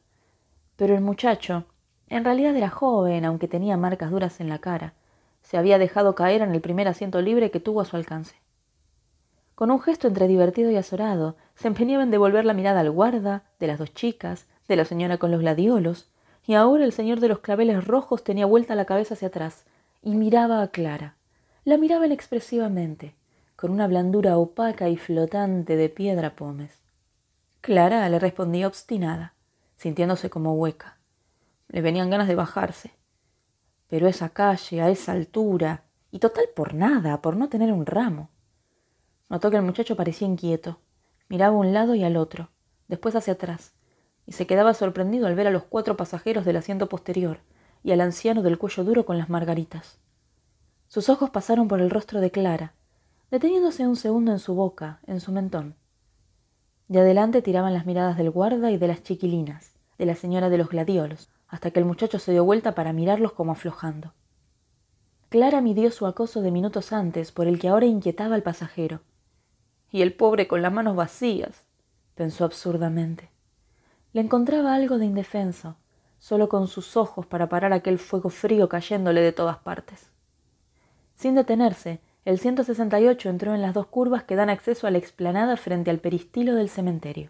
pero 0.76 0.94
el 0.94 1.02
muchacho, 1.02 1.66
en 2.08 2.24
realidad 2.24 2.56
era 2.56 2.70
joven, 2.70 3.24
aunque 3.24 3.48
tenía 3.48 3.76
marcas 3.76 4.10
duras 4.10 4.40
en 4.40 4.48
la 4.48 4.60
cara, 4.60 4.94
se 5.42 5.58
había 5.58 5.78
dejado 5.78 6.14
caer 6.14 6.42
en 6.42 6.54
el 6.54 6.60
primer 6.60 6.88
asiento 6.88 7.20
libre 7.20 7.50
que 7.50 7.60
tuvo 7.60 7.82
a 7.82 7.84
su 7.84 7.96
alcance. 7.96 8.36
Con 9.54 9.70
un 9.70 9.80
gesto 9.80 10.08
entre 10.08 10.26
divertido 10.26 10.70
y 10.70 10.76
azorado, 10.76 11.36
se 11.54 11.68
empeñaba 11.68 12.02
en 12.02 12.10
devolver 12.10 12.44
la 12.44 12.52
mirada 12.52 12.80
al 12.80 12.90
guarda, 12.90 13.44
de 13.58 13.66
las 13.66 13.78
dos 13.78 13.94
chicas, 13.94 14.46
de 14.68 14.76
la 14.76 14.84
señora 14.84 15.18
con 15.18 15.30
los 15.30 15.40
gladiolos, 15.40 16.10
y 16.46 16.54
ahora 16.54 16.84
el 16.84 16.92
señor 16.92 17.20
de 17.20 17.28
los 17.28 17.40
claveles 17.40 17.86
rojos 17.86 18.24
tenía 18.24 18.46
vuelta 18.46 18.74
la 18.74 18.84
cabeza 18.84 19.14
hacia 19.14 19.28
atrás 19.28 19.64
y 20.02 20.14
miraba 20.14 20.62
a 20.62 20.68
Clara. 20.68 21.16
La 21.64 21.78
miraba 21.78 22.06
inexpresivamente, 22.06 23.14
con 23.56 23.72
una 23.72 23.88
blandura 23.88 24.38
opaca 24.38 24.88
y 24.88 24.96
flotante 24.96 25.76
de 25.76 25.88
piedra 25.88 26.36
pómez. 26.36 26.78
Clara 27.60 28.08
le 28.08 28.20
respondía 28.20 28.68
obstinada, 28.68 29.34
sintiéndose 29.76 30.30
como 30.30 30.54
hueca. 30.54 30.98
Le 31.68 31.80
venían 31.80 32.10
ganas 32.10 32.28
de 32.28 32.36
bajarse. 32.36 32.92
Pero 33.88 34.06
esa 34.06 34.28
calle, 34.28 34.80
a 34.80 34.90
esa 34.90 35.12
altura, 35.12 35.82
y 36.12 36.20
total 36.20 36.44
por 36.54 36.74
nada, 36.74 37.20
por 37.20 37.36
no 37.36 37.48
tener 37.48 37.72
un 37.72 37.86
ramo. 37.86 38.30
Notó 39.28 39.50
que 39.50 39.56
el 39.56 39.62
muchacho 39.62 39.96
parecía 39.96 40.28
inquieto. 40.28 40.78
Miraba 41.28 41.56
a 41.56 41.58
un 41.58 41.72
lado 41.72 41.96
y 41.96 42.04
al 42.04 42.16
otro, 42.16 42.50
después 42.86 43.16
hacia 43.16 43.32
atrás, 43.32 43.74
y 44.26 44.32
se 44.32 44.46
quedaba 44.46 44.74
sorprendido 44.74 45.26
al 45.26 45.34
ver 45.34 45.46
a 45.46 45.50
los 45.50 45.64
cuatro 45.64 45.96
pasajeros 45.96 46.44
del 46.44 46.56
asiento 46.56 46.88
posterior 46.88 47.38
y 47.82 47.92
al 47.92 48.00
anciano 48.00 48.42
del 48.42 48.58
cuello 48.58 48.84
duro 48.84 49.06
con 49.06 49.18
las 49.18 49.28
margaritas. 49.28 49.98
Sus 50.88 51.08
ojos 51.08 51.30
pasaron 51.30 51.68
por 51.68 51.80
el 51.80 51.90
rostro 51.90 52.20
de 52.20 52.30
Clara, 52.30 52.74
deteniéndose 53.30 53.86
un 53.86 53.96
segundo 53.96 54.32
en 54.32 54.38
su 54.38 54.54
boca, 54.54 55.00
en 55.06 55.20
su 55.20 55.32
mentón. 55.32 55.74
De 56.88 57.00
adelante 57.00 57.42
tiraban 57.42 57.74
las 57.74 57.86
miradas 57.86 58.16
del 58.16 58.30
guarda 58.30 58.70
y 58.70 58.78
de 58.78 58.88
las 58.88 59.02
chiquilinas, 59.02 59.72
de 59.98 60.06
la 60.06 60.14
señora 60.14 60.48
de 60.48 60.58
los 60.58 60.68
gladiolos, 60.68 61.30
hasta 61.48 61.70
que 61.70 61.80
el 61.80 61.86
muchacho 61.86 62.18
se 62.18 62.32
dio 62.32 62.44
vuelta 62.44 62.74
para 62.74 62.92
mirarlos 62.92 63.32
como 63.32 63.52
aflojando. 63.52 64.12
Clara 65.28 65.60
midió 65.60 65.90
su 65.90 66.06
acoso 66.06 66.40
de 66.42 66.52
minutos 66.52 66.92
antes 66.92 67.32
por 67.32 67.48
el 67.48 67.58
que 67.58 67.68
ahora 67.68 67.86
inquietaba 67.86 68.36
al 68.36 68.42
pasajero. 68.42 69.00
Y 69.90 70.02
el 70.02 70.14
pobre 70.14 70.46
con 70.46 70.62
las 70.62 70.72
manos 70.72 70.94
vacías, 70.94 71.64
pensó 72.14 72.44
absurdamente. 72.44 73.30
Le 74.16 74.22
encontraba 74.22 74.74
algo 74.74 74.96
de 74.96 75.04
indefenso, 75.04 75.76
solo 76.18 76.48
con 76.48 76.68
sus 76.68 76.96
ojos 76.96 77.26
para 77.26 77.50
parar 77.50 77.74
aquel 77.74 77.98
fuego 77.98 78.30
frío 78.30 78.66
cayéndole 78.66 79.20
de 79.20 79.32
todas 79.32 79.58
partes. 79.58 80.10
Sin 81.16 81.34
detenerse, 81.34 82.00
el 82.24 82.38
168 82.38 83.28
entró 83.28 83.54
en 83.54 83.60
las 83.60 83.74
dos 83.74 83.88
curvas 83.88 84.24
que 84.24 84.34
dan 84.34 84.48
acceso 84.48 84.86
a 84.86 84.90
la 84.90 84.96
explanada 84.96 85.58
frente 85.58 85.90
al 85.90 85.98
peristilo 85.98 86.54
del 86.54 86.70
cementerio. 86.70 87.28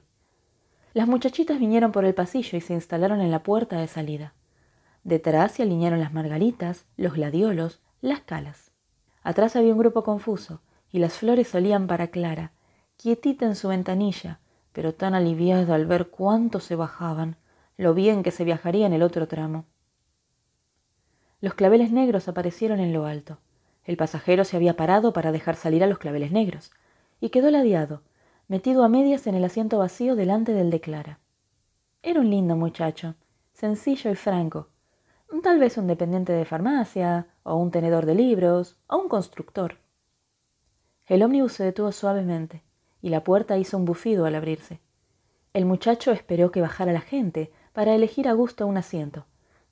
Las 0.95 1.09
muchachitas 1.09 1.59
vinieron 1.59 1.91
por 1.91 2.05
el 2.05 2.15
pasillo 2.15 2.57
y 2.57 2.61
se 2.61 2.75
instalaron 2.75 3.21
en 3.21 3.33
la 3.33 3.43
puerta 3.43 3.81
de 3.81 3.89
salida. 3.89 4.35
Detrás 5.03 5.51
se 5.51 5.65
alinearon 5.65 5.99
las 5.99 6.13
margaritas, 6.13 6.85
los 6.97 7.15
gladiolos, 7.15 7.81
las 8.01 8.21
calas. 8.21 8.71
Atrás 9.25 9.57
había 9.57 9.73
un 9.73 9.81
grupo 9.81 10.05
confuso, 10.05 10.61
y 10.93 11.01
las 11.01 11.15
flores 11.15 11.53
olían 11.53 11.89
para 11.89 12.13
Clara, 12.13 12.53
quietita 12.97 13.45
en 13.45 13.57
su 13.57 13.67
ventanilla, 13.67 14.39
pero 14.77 14.93
tan 14.93 15.15
aliviada 15.15 15.75
al 15.75 15.87
ver 15.87 16.09
cuánto 16.09 16.61
se 16.61 16.77
bajaban, 16.77 17.37
lo 17.79 17.95
bien 17.95 18.23
que 18.23 18.31
se 18.31 18.45
viajaría 18.45 18.87
en 18.87 18.93
el 18.93 19.03
otro 19.03 19.27
tramo. 19.27 19.65
Los 21.41 21.55
claveles 21.55 21.93
negros 21.93 22.29
aparecieron 22.29 22.79
en 22.79 22.93
lo 22.93 23.07
alto. 23.07 23.39
El 23.85 23.97
pasajero 23.97 24.45
se 24.45 24.55
había 24.55 24.77
parado 24.77 25.15
para 25.15 25.33
dejar 25.33 25.57
salir 25.57 25.83
a 25.83 25.87
los 25.87 25.97
claveles 25.97 26.31
negros, 26.31 26.73
y 27.21 27.31
quedó 27.31 27.51
ladeado, 27.51 28.03
metido 28.49 28.85
a 28.85 28.91
medias 28.91 29.27
en 29.27 29.35
el 29.35 29.47
asiento 29.47 29.79
vacío 29.79 30.15
delante 30.15 30.53
del 30.53 30.69
de 30.69 30.83
Clara. 30.83 31.21
Era 32.03 32.21
un 32.21 32.29
lindo 32.29 32.55
muchacho, 32.55 33.15
sencillo 33.55 34.11
y 34.11 34.15
franco, 34.15 34.69
tal 35.43 35.59
vez 35.59 35.79
un 35.79 35.87
dependiente 35.87 36.35
de 36.35 36.45
farmacia, 36.45 37.29
o 37.45 37.55
un 37.55 37.71
tenedor 37.71 38.05
de 38.05 38.15
libros, 38.15 38.77
o 38.89 38.99
un 38.99 39.09
constructor. 39.09 39.79
El 41.07 41.23
ómnibus 41.23 41.55
se 41.55 41.65
detuvo 41.65 41.93
suavemente, 41.93 42.66
y 43.07 43.09
la 43.09 43.23
puerta 43.23 43.57
hizo 43.57 43.77
un 43.77 43.85
bufido 43.85 44.27
al 44.27 44.35
abrirse. 44.35 44.81
El 45.55 45.65
muchacho 45.65 46.11
esperó 46.11 46.51
que 46.51 46.61
bajara 46.61 46.93
la 46.93 47.01
gente 47.01 47.53
para 47.73 47.95
elegir 47.95 48.27
a 48.27 48.33
gusto 48.33 48.67
un 48.67 48.77
asiento, 48.77 49.27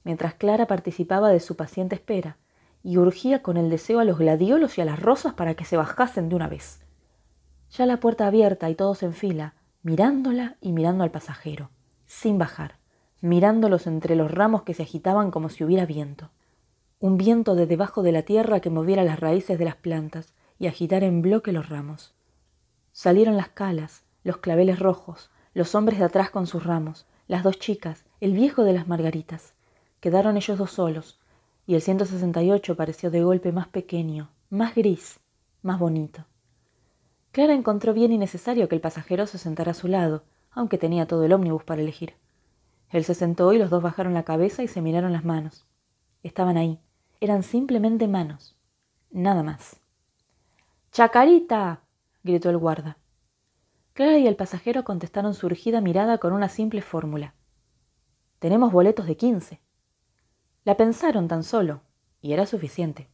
mientras 0.05 0.35
Clara 0.35 0.69
participaba 0.69 1.31
de 1.31 1.41
su 1.41 1.57
paciente 1.57 1.97
espera 1.97 2.37
y 2.85 2.97
urgía 2.97 3.43
con 3.43 3.57
el 3.57 3.71
deseo 3.71 3.99
a 3.99 4.05
los 4.05 4.21
gladiolos 4.21 4.79
y 4.79 4.83
a 4.83 4.85
las 4.85 5.01
rosas 5.01 5.35
para 5.35 5.55
que 5.55 5.65
se 5.65 5.77
bajasen 5.77 6.29
de 6.29 6.37
una 6.37 6.47
vez. 6.47 6.79
Ya 7.73 7.87
la 7.87 7.99
puerta 7.99 8.29
abierta 8.29 8.71
y 8.71 8.77
todos 8.77 9.03
en 9.03 9.15
fila, 9.15 9.55
mirándola 9.83 10.55
y 10.61 10.71
mirando 10.71 11.03
al 11.03 11.11
pasajero, 11.11 11.71
sin 12.07 12.39
bajar, 12.39 12.77
mirándolos 13.21 13.89
entre 13.89 14.15
los 14.15 14.31
ramos 14.31 14.63
que 14.63 14.75
se 14.75 14.85
agitaban 14.85 15.33
como 15.33 15.49
si 15.49 15.65
hubiera 15.65 15.87
viento. 15.87 16.31
Un 17.01 17.17
viento 17.17 17.57
de 17.57 17.67
debajo 17.67 18.05
de 18.05 18.13
la 18.13 18.23
tierra 18.23 18.61
que 18.61 18.71
moviera 18.71 19.03
las 19.03 19.19
raíces 19.19 19.59
de 19.59 19.65
las 19.65 19.75
plantas 19.75 20.35
y 20.57 20.69
agitara 20.69 21.07
en 21.07 21.21
bloque 21.21 21.51
los 21.51 21.69
ramos. 21.69 22.15
Salieron 22.97 23.37
las 23.37 23.49
calas, 23.49 24.05
los 24.23 24.37
claveles 24.37 24.79
rojos, 24.79 25.29
los 25.53 25.75
hombres 25.75 25.99
de 25.99 26.05
atrás 26.05 26.31
con 26.31 26.47
sus 26.47 26.63
ramos, 26.63 27.07
las 27.27 27.43
dos 27.43 27.59
chicas, 27.59 28.05
el 28.21 28.35
viejo 28.35 28.63
de 28.63 28.73
las 28.73 28.87
margaritas. 28.87 29.53
Quedaron 29.99 30.37
ellos 30.37 30.57
dos 30.57 30.71
solos, 30.71 31.19
y 31.67 31.75
el 31.75 31.83
168 31.83 32.77
pareció 32.77 33.11
de 33.11 33.25
golpe 33.25 33.51
más 33.51 33.67
pequeño, 33.67 34.31
más 34.49 34.77
gris, 34.77 35.19
más 35.61 35.81
bonito. 35.81 36.25
Clara 37.33 37.53
encontró 37.53 37.95
bien 37.95 38.13
y 38.13 38.19
necesario 38.19 38.69
que 38.69 38.77
el 38.77 38.81
pasajero 38.81 39.27
se 39.27 39.39
sentara 39.39 39.73
a 39.73 39.75
su 39.75 39.89
lado, 39.89 40.23
aunque 40.53 40.79
tenía 40.79 41.09
todo 41.09 41.25
el 41.25 41.33
ómnibus 41.33 41.65
para 41.65 41.83
elegir. 41.83 42.15
Él 42.91 43.03
se 43.03 43.15
sentó 43.15 43.53
y 43.53 43.59
los 43.59 43.71
dos 43.71 43.83
bajaron 43.83 44.15
la 44.15 44.23
cabeza 44.23 44.63
y 44.63 44.69
se 44.69 44.81
miraron 44.81 45.13
las 45.13 45.25
manos. 45.25 45.67
Estaban 46.23 46.57
ahí. 46.57 46.79
Eran 47.21 47.43
simplemente 47.43 48.07
manos. 48.07 48.57
Nada 49.11 49.43
más. 49.43 49.81
¡Chacarita! 50.93 51.84
Gritó 52.25 52.51
el 52.51 52.59
guarda. 52.59 52.99
Clara 53.93 54.19
y 54.19 54.27
el 54.27 54.35
pasajero 54.35 54.83
contestaron 54.83 55.35
su 55.35 55.47
urgida 55.47 55.81
mirada 55.81 56.19
con 56.19 56.33
una 56.33 56.49
simple 56.49 56.83
fórmula. 56.83 57.35
Tenemos 58.41 58.73
boletos 58.73 59.07
de 59.07 59.17
quince. 59.17 59.61
La 60.65 60.77
pensaron 60.77 61.29
tan 61.29 61.45
solo, 61.45 61.83
y 62.21 62.33
era 62.33 62.47
suficiente. 62.47 63.09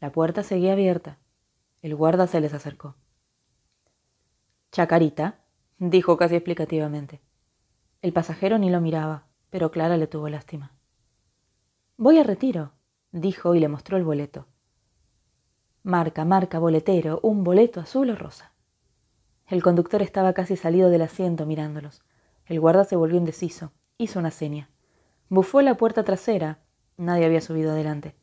La 0.00 0.10
puerta 0.10 0.42
seguía 0.42 0.72
abierta. 0.72 1.18
El 1.82 1.94
guarda 1.94 2.26
se 2.26 2.40
les 2.40 2.52
acercó. 2.54 2.96
Chacarita, 4.72 5.38
dijo 5.78 6.16
casi 6.16 6.34
explicativamente. 6.34 7.20
El 8.02 8.12
pasajero 8.12 8.58
ni 8.58 8.70
lo 8.70 8.80
miraba, 8.80 9.26
pero 9.50 9.70
Clara 9.70 9.96
le 9.96 10.06
tuvo 10.06 10.28
lástima. 10.28 10.72
Voy 11.96 12.18
a 12.18 12.22
retiro, 12.22 12.72
dijo 13.12 13.54
y 13.54 13.60
le 13.60 13.68
mostró 13.68 13.96
el 13.96 14.04
boleto. 14.04 14.46
Marca, 15.84 16.24
marca, 16.24 16.58
boletero, 16.58 17.20
un 17.22 17.44
boleto 17.44 17.80
azul 17.80 18.10
o 18.10 18.16
rosa. 18.16 18.52
El 19.46 19.62
conductor 19.62 20.02
estaba 20.02 20.32
casi 20.32 20.56
salido 20.56 20.90
del 20.90 21.02
asiento 21.02 21.46
mirándolos. 21.46 22.02
El 22.46 22.60
guarda 22.60 22.84
se 22.84 22.96
volvió 22.96 23.16
indeciso, 23.16 23.72
hizo 23.96 24.18
una 24.18 24.30
seña. 24.30 24.68
Bufó 25.28 25.62
la 25.62 25.76
puerta 25.76 26.02
trasera, 26.02 26.58
nadie 26.96 27.24
había 27.24 27.40
subido 27.40 27.70
adelante, 27.70 28.14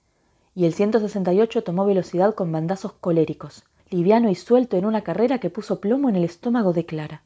y 0.54 0.66
el 0.66 0.74
168 0.74 1.64
tomó 1.64 1.86
velocidad 1.86 2.36
con 2.36 2.52
bandazos 2.52 2.94
coléricos, 2.94 3.64
liviano 3.90 4.30
y 4.30 4.36
suelto 4.36 4.78
en 4.78 4.86
una 4.86 5.02
carrera 5.02 5.40
que 5.40 5.50
puso 5.50 5.80
plomo 5.80 6.10
en 6.10 6.16
el 6.16 6.24
estómago 6.24 6.74
de 6.74 6.86
Clara. 6.86 7.24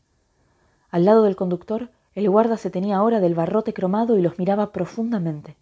Al 0.92 1.06
lado 1.06 1.24
del 1.24 1.36
conductor, 1.36 1.90
el 2.14 2.30
guarda 2.30 2.58
se 2.58 2.70
tenía 2.70 2.98
ahora 2.98 3.20
del 3.20 3.36
barrote 3.36 3.74
cromado 3.74 4.18
y 4.18 4.22
los 4.22 4.40
miraba 4.40 4.72
profundamente. 4.72 5.58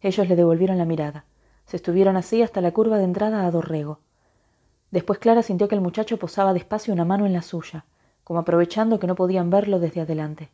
Ellos 0.00 0.28
le 0.28 0.36
devolvieron 0.36 0.78
la 0.78 0.84
mirada. 0.84 1.24
Se 1.64 1.76
estuvieron 1.76 2.16
así 2.16 2.42
hasta 2.42 2.60
la 2.60 2.72
curva 2.72 2.98
de 2.98 3.04
entrada 3.04 3.46
a 3.46 3.50
Dorrego. 3.50 4.00
Después 4.90 5.18
Clara 5.18 5.42
sintió 5.42 5.68
que 5.68 5.74
el 5.74 5.80
muchacho 5.80 6.18
posaba 6.18 6.52
despacio 6.52 6.92
una 6.92 7.04
mano 7.04 7.26
en 7.26 7.32
la 7.32 7.42
suya, 7.42 7.84
como 8.22 8.40
aprovechando 8.40 8.98
que 8.98 9.06
no 9.06 9.14
podían 9.14 9.50
verlo 9.50 9.78
desde 9.78 10.00
adelante. 10.00 10.50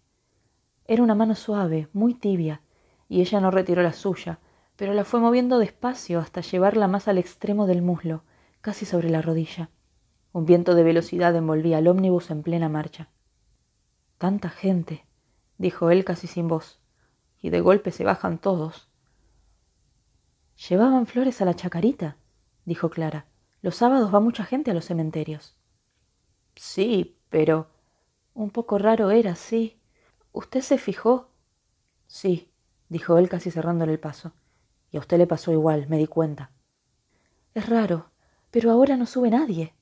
Era 0.86 1.02
una 1.02 1.14
mano 1.14 1.34
suave, 1.34 1.88
muy 1.92 2.14
tibia, 2.14 2.62
y 3.08 3.20
ella 3.20 3.40
no 3.40 3.50
retiró 3.50 3.82
la 3.82 3.92
suya, 3.92 4.38
pero 4.76 4.94
la 4.94 5.04
fue 5.04 5.20
moviendo 5.20 5.58
despacio 5.58 6.20
hasta 6.20 6.40
llevarla 6.40 6.88
más 6.88 7.06
al 7.06 7.18
extremo 7.18 7.66
del 7.66 7.82
muslo, 7.82 8.22
casi 8.60 8.86
sobre 8.86 9.10
la 9.10 9.22
rodilla. 9.22 9.70
Un 10.32 10.46
viento 10.46 10.74
de 10.74 10.84
velocidad 10.84 11.34
envolvía 11.36 11.78
al 11.78 11.88
ómnibus 11.88 12.30
en 12.30 12.42
plena 12.42 12.68
marcha. 12.68 13.08
Tanta 14.18 14.48
gente, 14.48 15.04
dijo 15.58 15.90
él 15.90 16.04
casi 16.04 16.26
sin 16.26 16.48
voz, 16.48 16.78
y 17.40 17.50
de 17.50 17.60
golpe 17.60 17.90
se 17.90 18.04
bajan 18.04 18.38
todos. 18.38 18.89
¿Llevaban 20.68 21.06
flores 21.06 21.40
a 21.40 21.46
la 21.46 21.54
chacarita? 21.54 22.16
dijo 22.66 22.90
Clara. 22.90 23.26
Los 23.62 23.76
sábados 23.76 24.14
va 24.14 24.20
mucha 24.20 24.44
gente 24.44 24.70
a 24.70 24.74
los 24.74 24.84
cementerios. 24.84 25.56
Sí, 26.54 27.18
pero... 27.30 27.68
Un 28.34 28.50
poco 28.50 28.76
raro 28.78 29.10
era, 29.10 29.36
sí. 29.36 29.80
¿Usted 30.32 30.60
se 30.60 30.76
fijó? 30.76 31.30
Sí, 32.06 32.52
dijo 32.88 33.16
él 33.16 33.28
casi 33.28 33.50
cerrándole 33.50 33.92
el 33.92 34.00
paso. 34.00 34.32
Y 34.90 34.98
a 34.98 35.00
usted 35.00 35.16
le 35.16 35.26
pasó 35.26 35.50
igual, 35.50 35.88
me 35.88 35.96
di 35.96 36.06
cuenta. 36.06 36.50
Es 37.54 37.68
raro, 37.68 38.10
pero 38.50 38.70
ahora 38.70 38.96
no 38.96 39.06
sube 39.06 39.30
nadie. 39.30 39.74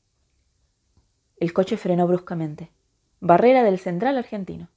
El 1.38 1.52
coche 1.52 1.76
frenó 1.76 2.06
bruscamente. 2.06 2.70
Barrera 3.20 3.64
del 3.64 3.80
Central 3.80 4.16
Argentino. 4.16 4.68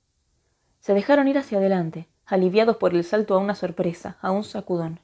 Se 0.79 0.95
dejaron 0.95 1.27
ir 1.27 1.37
hacia 1.37 1.59
adelante, 1.59 2.09
aliviados 2.25 2.77
por 2.77 2.95
el 2.95 3.03
salto 3.03 3.35
a 3.35 3.39
una 3.39 3.53
sorpresa, 3.53 4.17
a 4.21 4.31
un 4.31 4.43
sacudón. 4.43 4.99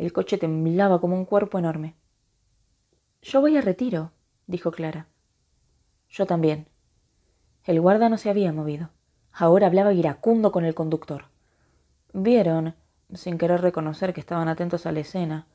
El 0.00 0.14
coche 0.14 0.38
temblaba 0.38 0.98
como 0.98 1.14
un 1.14 1.26
cuerpo 1.26 1.58
enorme. 1.58 1.94
Yo 3.20 3.42
voy 3.42 3.58
a 3.58 3.60
retiro, 3.60 4.12
dijo 4.46 4.70
Clara. 4.70 5.08
Yo 6.08 6.24
también. 6.24 6.68
El 7.64 7.82
guarda 7.82 8.08
no 8.08 8.16
se 8.16 8.30
había 8.30 8.50
movido. 8.50 8.88
Ahora 9.30 9.66
hablaba 9.66 9.92
iracundo 9.92 10.52
con 10.52 10.64
el 10.64 10.74
conductor. 10.74 11.24
Vieron, 12.14 12.76
sin 13.12 13.36
querer 13.36 13.60
reconocer 13.60 14.14
que 14.14 14.20
estaban 14.20 14.48
atentos 14.48 14.86
a 14.86 14.92
la 14.92 15.00
escena, 15.00 15.46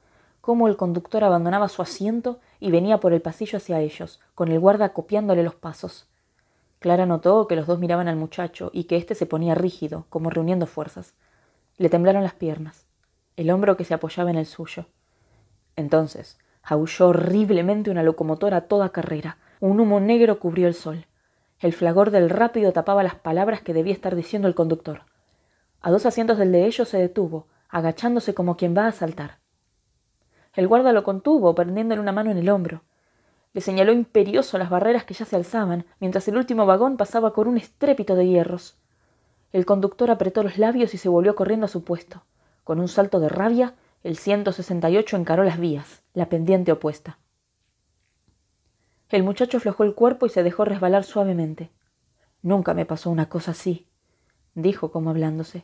cómo 0.41 0.67
el 0.67 0.77
conductor 0.77 1.23
abandonaba 1.23 1.67
su 1.67 1.81
asiento 1.81 2.39
y 2.59 2.69
venía 2.69 2.99
por 2.99 3.13
el 3.13 3.23
pasillo 3.23 3.57
hacia 3.57 3.79
ellos, 3.79 4.19
con 4.35 4.49
el 4.49 4.59
guarda 4.59 4.93
copiándole 4.93 5.41
los 5.41 5.55
pasos. 5.55 6.07
Clara 6.77 7.07
notó 7.07 7.47
que 7.47 7.55
los 7.55 7.65
dos 7.65 7.79
miraban 7.79 8.07
al 8.07 8.15
muchacho 8.15 8.69
y 8.73 8.83
que 8.83 8.97
éste 8.97 9.15
se 9.15 9.25
ponía 9.25 9.55
rígido, 9.55 10.05
como 10.09 10.29
reuniendo 10.29 10.67
fuerzas. 10.67 11.15
Le 11.77 11.89
temblaron 11.89 12.21
las 12.21 12.35
piernas 12.35 12.84
el 13.37 13.51
hombro 13.51 13.75
que 13.77 13.85
se 13.85 13.93
apoyaba 13.93 14.29
en 14.29 14.37
el 14.37 14.45
suyo. 14.45 14.85
Entonces, 15.75 16.37
aulló 16.63 17.09
horriblemente 17.09 17.91
una 17.91 18.03
locomotora 18.03 18.57
a 18.57 18.61
toda 18.61 18.89
carrera. 18.89 19.37
Un 19.59 19.79
humo 19.79 19.99
negro 19.99 20.39
cubrió 20.39 20.67
el 20.67 20.73
sol. 20.73 21.05
El 21.59 21.73
flagor 21.73 22.11
del 22.11 22.29
rápido 22.29 22.73
tapaba 22.73 23.03
las 23.03 23.15
palabras 23.15 23.61
que 23.61 23.73
debía 23.73 23.93
estar 23.93 24.15
diciendo 24.15 24.47
el 24.47 24.55
conductor. 24.55 25.03
A 25.81 25.91
dos 25.91 26.05
asientos 26.05 26.37
del 26.37 26.51
de 26.51 26.65
ellos 26.65 26.89
se 26.89 26.97
detuvo, 26.97 27.47
agachándose 27.69 28.33
como 28.33 28.57
quien 28.57 28.75
va 28.75 28.87
a 28.87 28.91
saltar. 28.91 29.39
El 30.53 30.67
guarda 30.67 30.93
lo 30.93 31.03
contuvo, 31.03 31.53
prendiéndole 31.53 32.01
una 32.01 32.11
mano 32.11 32.31
en 32.31 32.37
el 32.37 32.49
hombro. 32.49 32.83
Le 33.53 33.61
señaló 33.61 33.93
imperioso 33.93 34.57
las 34.57 34.69
barreras 34.69 35.03
que 35.03 35.13
ya 35.13 35.25
se 35.25 35.35
alzaban, 35.35 35.85
mientras 35.99 36.27
el 36.27 36.37
último 36.37 36.65
vagón 36.65 36.97
pasaba 36.97 37.33
con 37.33 37.47
un 37.47 37.57
estrépito 37.57 38.15
de 38.15 38.27
hierros. 38.27 38.77
El 39.51 39.65
conductor 39.65 40.11
apretó 40.11 40.43
los 40.43 40.57
labios 40.57 40.93
y 40.93 40.97
se 40.97 41.09
volvió 41.09 41.35
corriendo 41.35 41.65
a 41.65 41.69
su 41.69 41.83
puesto. 41.83 42.23
Con 42.65 42.79
un 42.79 42.87
salto 42.87 43.19
de 43.19 43.29
rabia, 43.29 43.75
el 44.03 44.17
168 44.17 45.17
encaró 45.17 45.43
las 45.43 45.59
vías, 45.59 46.01
la 46.15 46.29
pendiente 46.29 46.71
opuesta. 46.71 47.19
El 49.09 49.21
muchacho 49.21 49.57
aflojó 49.57 49.83
el 49.83 49.93
cuerpo 49.93 50.25
y 50.25 50.29
se 50.29 50.41
dejó 50.41 50.65
resbalar 50.65 51.03
suavemente. 51.03 51.69
Nunca 52.41 52.73
me 52.73 52.87
pasó 52.87 53.11
una 53.11 53.29
cosa 53.29 53.51
así, 53.51 53.87
dijo 54.55 54.91
como 54.91 55.11
hablándose. 55.11 55.63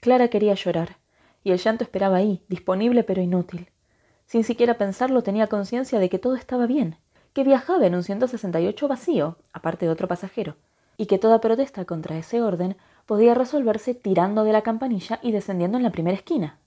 Clara 0.00 0.26
quería 0.26 0.54
llorar, 0.54 0.96
y 1.44 1.52
el 1.52 1.58
llanto 1.58 1.84
esperaba 1.84 2.16
ahí, 2.16 2.44
disponible 2.48 3.04
pero 3.04 3.22
inútil. 3.22 3.70
Sin 4.26 4.42
siquiera 4.42 4.76
pensarlo 4.76 5.22
tenía 5.22 5.46
conciencia 5.46 6.00
de 6.00 6.08
que 6.08 6.18
todo 6.18 6.34
estaba 6.34 6.66
bien, 6.66 6.96
que 7.32 7.44
viajaba 7.44 7.86
en 7.86 7.94
un 7.94 8.02
168 8.02 8.88
vacío, 8.88 9.38
aparte 9.52 9.86
de 9.86 9.92
otro 9.92 10.08
pasajero, 10.08 10.56
y 10.96 11.06
que 11.06 11.18
toda 11.18 11.40
protesta 11.40 11.84
contra 11.84 12.18
ese 12.18 12.42
orden 12.42 12.76
podía 13.08 13.32
resolverse 13.32 13.94
tirando 13.94 14.44
de 14.44 14.52
la 14.52 14.60
campanilla 14.60 15.18
y 15.22 15.32
descendiendo 15.32 15.78
en 15.78 15.82
la 15.82 15.90
primera 15.90 16.14
esquina. 16.14 16.60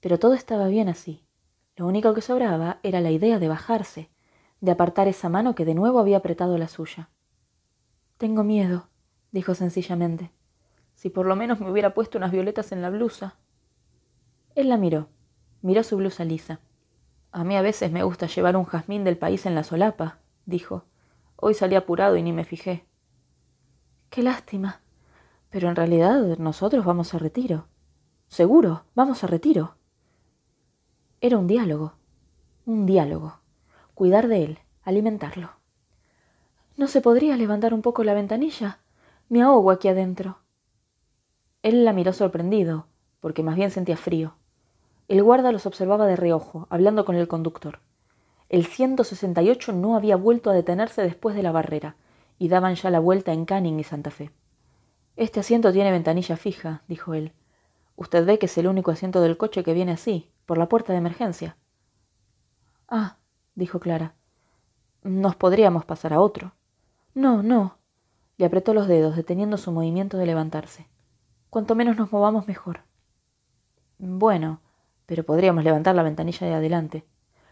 Pero 0.00 0.18
todo 0.18 0.32
estaba 0.32 0.66
bien 0.68 0.88
así. 0.88 1.26
Lo 1.76 1.86
único 1.86 2.14
que 2.14 2.22
sobraba 2.22 2.80
era 2.82 3.02
la 3.02 3.10
idea 3.10 3.38
de 3.38 3.46
bajarse, 3.46 4.08
de 4.62 4.70
apartar 4.70 5.08
esa 5.08 5.28
mano 5.28 5.54
que 5.54 5.66
de 5.66 5.74
nuevo 5.74 5.98
había 5.98 6.16
apretado 6.16 6.56
la 6.56 6.68
suya. 6.68 7.10
Tengo 8.16 8.44
miedo, 8.44 8.88
dijo 9.30 9.54
sencillamente. 9.54 10.32
Si 10.94 11.10
por 11.10 11.26
lo 11.26 11.36
menos 11.36 11.60
me 11.60 11.70
hubiera 11.70 11.92
puesto 11.92 12.16
unas 12.16 12.32
violetas 12.32 12.72
en 12.72 12.80
la 12.80 12.88
blusa. 12.88 13.36
Él 14.54 14.70
la 14.70 14.78
miró. 14.78 15.10
Miró 15.60 15.82
su 15.82 15.98
blusa 15.98 16.24
lisa. 16.24 16.60
A 17.30 17.44
mí 17.44 17.56
a 17.56 17.62
veces 17.62 17.92
me 17.92 18.04
gusta 18.04 18.26
llevar 18.26 18.56
un 18.56 18.64
jazmín 18.64 19.04
del 19.04 19.18
país 19.18 19.44
en 19.44 19.54
la 19.54 19.64
solapa, 19.64 20.20
dijo. 20.46 20.86
Hoy 21.36 21.52
salí 21.52 21.74
apurado 21.74 22.16
y 22.16 22.22
ni 22.22 22.32
me 22.32 22.44
fijé. 22.44 22.86
Qué 24.08 24.22
lástima. 24.22 24.80
Pero 25.50 25.68
en 25.68 25.76
realidad 25.76 26.38
nosotros 26.38 26.84
vamos 26.84 27.12
a 27.12 27.18
retiro. 27.18 27.66
Seguro, 28.28 28.84
vamos 28.94 29.24
a 29.24 29.26
retiro. 29.26 29.74
Era 31.20 31.36
un 31.38 31.46
diálogo. 31.46 31.94
Un 32.64 32.86
diálogo. 32.86 33.40
Cuidar 33.94 34.28
de 34.28 34.44
él, 34.44 34.58
alimentarlo. 34.84 35.50
¿No 36.76 36.86
se 36.86 37.00
podría 37.00 37.36
levantar 37.36 37.74
un 37.74 37.82
poco 37.82 38.04
la 38.04 38.14
ventanilla? 38.14 38.78
Me 39.28 39.42
ahogo 39.42 39.70
aquí 39.70 39.88
adentro. 39.88 40.38
Él 41.62 41.84
la 41.84 41.92
miró 41.92 42.12
sorprendido, 42.12 42.86
porque 43.20 43.42
más 43.42 43.56
bien 43.56 43.70
sentía 43.70 43.96
frío. 43.96 44.36
El 45.08 45.22
guarda 45.22 45.52
los 45.52 45.66
observaba 45.66 46.06
de 46.06 46.16
reojo, 46.16 46.68
hablando 46.70 47.04
con 47.04 47.16
el 47.16 47.28
conductor. 47.28 47.80
El 48.48 48.64
168 48.64 49.72
no 49.72 49.96
había 49.96 50.16
vuelto 50.16 50.48
a 50.50 50.54
detenerse 50.54 51.02
después 51.02 51.34
de 51.34 51.42
la 51.42 51.52
barrera, 51.52 51.96
y 52.38 52.48
daban 52.48 52.76
ya 52.76 52.90
la 52.90 53.00
vuelta 53.00 53.32
en 53.32 53.44
Canning 53.44 53.78
y 53.78 53.84
Santa 53.84 54.10
Fe. 54.10 54.30
Este 55.20 55.38
asiento 55.38 55.70
tiene 55.70 55.92
ventanilla 55.92 56.38
fija, 56.38 56.82
dijo 56.88 57.12
él. 57.12 57.34
Usted 57.94 58.24
ve 58.24 58.38
que 58.38 58.46
es 58.46 58.56
el 58.56 58.66
único 58.66 58.90
asiento 58.90 59.20
del 59.20 59.36
coche 59.36 59.62
que 59.62 59.74
viene 59.74 59.92
así, 59.92 60.30
por 60.46 60.56
la 60.56 60.66
puerta 60.66 60.94
de 60.94 60.98
emergencia. 60.98 61.58
Ah, 62.88 63.18
dijo 63.54 63.80
Clara. 63.80 64.14
Nos 65.02 65.36
podríamos 65.36 65.84
pasar 65.84 66.14
a 66.14 66.20
otro. 66.20 66.54
No, 67.12 67.42
no. 67.42 67.76
Le 68.38 68.46
apretó 68.46 68.72
los 68.72 68.88
dedos, 68.88 69.14
deteniendo 69.14 69.58
su 69.58 69.72
movimiento 69.72 70.16
de 70.16 70.24
levantarse. 70.24 70.88
Cuanto 71.50 71.74
menos 71.74 71.98
nos 71.98 72.10
movamos, 72.10 72.48
mejor. 72.48 72.84
Bueno, 73.98 74.62
pero 75.04 75.24
podríamos 75.24 75.64
levantar 75.64 75.94
la 75.94 76.02
ventanilla 76.02 76.46
de 76.46 76.54
adelante. 76.54 77.04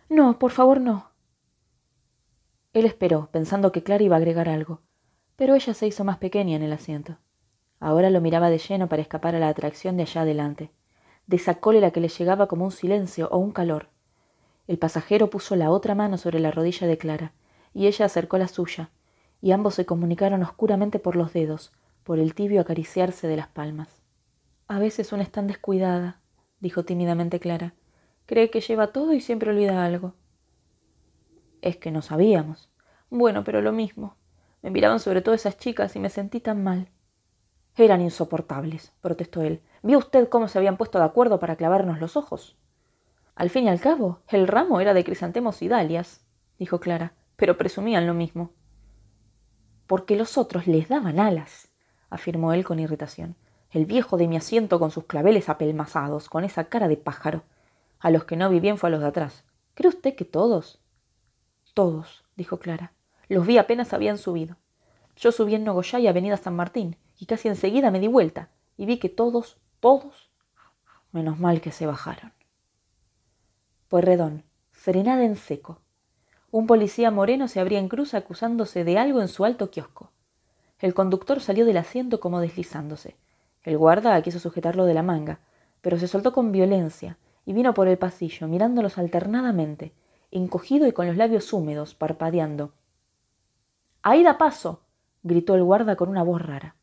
No, 0.09 0.39
por 0.39 0.53
favor, 0.53 0.81
no. 0.81 1.11
Él 2.73 2.87
esperó, 2.87 3.29
pensando 3.31 3.73
que 3.73 3.83
Clara 3.83 4.05
iba 4.05 4.17
a 4.17 4.21
agregar 4.21 4.49
algo, 4.49 4.81
pero 5.37 5.55
ella 5.55 5.75
se 5.75 5.87
hizo 5.87 6.03
más 6.03 6.17
pequeña 6.17 6.57
en 6.57 6.63
el 6.63 6.73
asiento. 6.73 7.19
Ahora 7.81 8.11
lo 8.11 8.21
miraba 8.21 8.51
de 8.51 8.59
lleno 8.59 8.89
para 8.89 9.03
escapar 9.03 9.35
a 9.35 9.39
la 9.39 9.49
atracción 9.49 9.97
de 9.97 10.03
allá 10.03 10.23
adelante, 10.23 10.71
de 11.27 11.37
esa 11.37 11.57
cólera 11.61 11.91
que 11.91 12.01
le 12.01 12.09
llegaba 12.09 12.49
como 12.49 12.65
un 12.65 12.73
silencio 12.73 13.29
o 13.31 13.39
un 13.39 13.53
calor. 13.53 13.89
El 14.67 14.79
pasajero 14.79 15.31
puso 15.31 15.57
la 15.57 15.71
otra 15.71 15.95
mano 15.95 16.19
sobre 16.19 16.41
la 16.41 16.51
rodilla 16.51 16.87
de 16.87 16.99
Clara, 16.99 17.33
y 17.73 17.87
ella 17.87 18.07
acercó 18.07 18.39
la 18.39 18.49
suya, 18.49 18.91
y 19.41 19.53
ambos 19.53 19.75
se 19.75 19.87
comunicaron 19.87 20.43
oscuramente 20.43 20.99
por 20.99 21.17
los 21.17 21.33
dedos, 21.33 21.73
por 22.03 22.19
el 22.19 22.35
tibio 22.35 22.61
acariciarse 22.61 23.29
de 23.29 23.37
las 23.37 23.49
palmas. 23.49 24.03
A 24.67 24.79
veces 24.79 25.13
una 25.13 25.23
es 25.23 25.31
tan 25.31 25.47
descuidada, 25.47 26.21
dijo 26.61 26.85
tímidamente 26.85 27.41
Clara. 27.41 27.75
Cree 28.27 28.51
que 28.51 28.61
lleva 28.61 28.93
todo 28.93 29.15
y 29.15 29.21
siempre 29.21 29.51
olvida 29.51 29.85
algo. 29.85 30.15
Es 31.63 31.77
que 31.77 31.91
no 31.91 32.03
sabíamos. 32.03 32.69
Bueno, 33.11 33.45
pero 33.45 33.63
lo 33.63 33.73
mismo. 33.73 34.17
Me 34.63 34.71
miraban 34.71 35.01
sobre 35.01 35.23
todo 35.23 35.35
esas 35.35 35.57
chicas 35.57 35.97
y 35.97 36.01
me 36.01 36.11
sentí 36.11 36.41
tan 36.41 36.63
mal. 36.63 36.91
Eran 37.79 38.01
insoportables, 38.01 38.93
protestó 39.01 39.41
él. 39.43 39.63
¿Vio 39.85 39.99
usted 39.99 40.29
cómo 40.29 40.49
se 40.49 40.59
habían 40.59 40.77
puesto 40.77 40.99
de 40.99 41.05
acuerdo 41.05 41.39
para 41.39 41.55
clavarnos 41.55 42.01
los 42.01 42.17
ojos? 42.17 42.57
Al 43.37 43.51
fin 43.51 43.67
y 43.67 43.69
al 43.69 43.81
cabo, 43.81 44.19
el 44.27 44.49
ramo 44.49 44.81
era 44.81 44.95
de 44.95 45.05
crisantemos 45.05 45.63
y 45.63 45.69
dalias, 45.69 46.27
dijo 46.59 46.81
Clara, 46.81 47.13
pero 47.37 47.57
presumían 47.57 48.05
lo 48.05 48.15
mismo. 48.15 48.51
Porque 49.87 50.17
los 50.17 50.39
otros 50.39 50.67
les 50.67 50.89
daban 50.89 51.21
alas, 51.21 51.71
afirmó 52.11 52.53
él 52.53 52.65
con 52.65 52.81
irritación. 52.81 53.37
El 53.71 53.87
viejo 53.87 54.17
de 54.17 54.27
mi 54.27 54.37
asiento 54.37 54.81
con 54.81 54.91
sus 54.91 55.05
claveles 55.05 55.49
apelmazados, 55.49 56.29
con 56.29 56.43
esa 56.43 56.65
cara 56.65 56.89
de 56.89 56.97
pájaro. 56.97 57.45
A 58.01 58.11
los 58.11 58.25
que 58.25 58.35
no 58.37 58.51
vi 58.51 58.59
bien 58.59 58.77
fue 58.77 58.89
a 58.89 58.91
los 58.91 59.03
de 59.03 59.07
atrás. 59.07 59.45
¿Cree 59.75 59.91
usted 59.91 60.17
que 60.17 60.25
todos? 60.25 60.81
Todos, 61.75 62.25
dijo 62.35 62.59
Clara. 62.59 62.93
Los 63.29 63.47
vi 63.47 63.57
apenas 63.57 63.93
habían 63.93 64.19
subido. 64.19 64.57
Yo 65.15 65.31
subí 65.31 65.55
en 65.55 65.63
Nogoyá 65.63 66.01
y 66.01 66.09
Avenida 66.09 66.37
San 66.37 66.57
Martín, 66.57 66.97
y 67.19 67.27
casi 67.27 67.49
enseguida 67.49 67.91
me 67.91 68.01
di 68.01 68.07
vuelta, 68.07 68.51
y 68.77 68.87
vi 68.87 68.99
que 68.99 69.09
todos, 69.09 69.59
todos, 69.81 70.31
menos 71.13 71.39
mal 71.39 71.61
que 71.61 71.73
se 71.73 71.87
bajaron. 71.87 72.33
Puerredón, 73.89 74.45
frenada 74.71 75.25
en 75.25 75.37
seco. 75.37 75.81
Un 76.51 76.67
policía 76.67 77.11
moreno 77.11 77.49
se 77.49 77.61
abría 77.61 77.79
en 77.79 77.89
cruz 77.89 78.15
acusándose 78.15 78.85
de 78.85 78.99
algo 78.99 79.21
en 79.21 79.29
su 79.29 79.45
alto 79.45 79.71
kiosco. 79.71 80.13
El 80.79 80.95
conductor 80.95 81.41
salió 81.41 81.65
del 81.67 81.77
asiento 81.77 82.21
como 82.21 82.41
deslizándose. 82.41 83.17
El 83.63 83.77
guarda 83.77 84.21
quiso 84.23 84.39
sujetarlo 84.39 84.85
de 84.85 84.95
la 84.95 85.03
manga, 85.03 85.41
pero 85.81 85.99
se 85.99 86.09
soltó 86.09 86.33
con 86.33 86.53
violencia 86.53 87.19
y 87.45 87.53
vino 87.53 87.75
por 87.75 87.89
el 87.89 87.99
pasillo 87.99 88.47
mirándolos 88.47 88.99
alternadamente, 88.99 89.93
encogido 90.31 90.87
y 90.87 90.93
con 90.93 91.07
los 91.07 91.17
labios 91.17 91.53
húmedos, 91.53 91.95
parpadeando. 91.95 92.73
Ahí 94.03 94.23
da 94.23 94.39
paso. 94.39 94.83
gritó 95.23 95.55
el 95.55 95.65
guarda 95.65 95.97
con 95.97 96.09
una 96.09 96.23
voz 96.23 96.41
rara. 96.41 96.77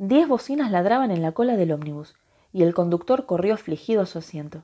Diez 0.00 0.28
bocinas 0.28 0.70
ladraban 0.70 1.10
en 1.10 1.22
la 1.22 1.32
cola 1.32 1.56
del 1.56 1.72
ómnibus, 1.72 2.14
y 2.52 2.62
el 2.62 2.72
conductor 2.72 3.26
corrió 3.26 3.54
afligido 3.54 4.00
a 4.00 4.06
su 4.06 4.18
asiento. 4.18 4.62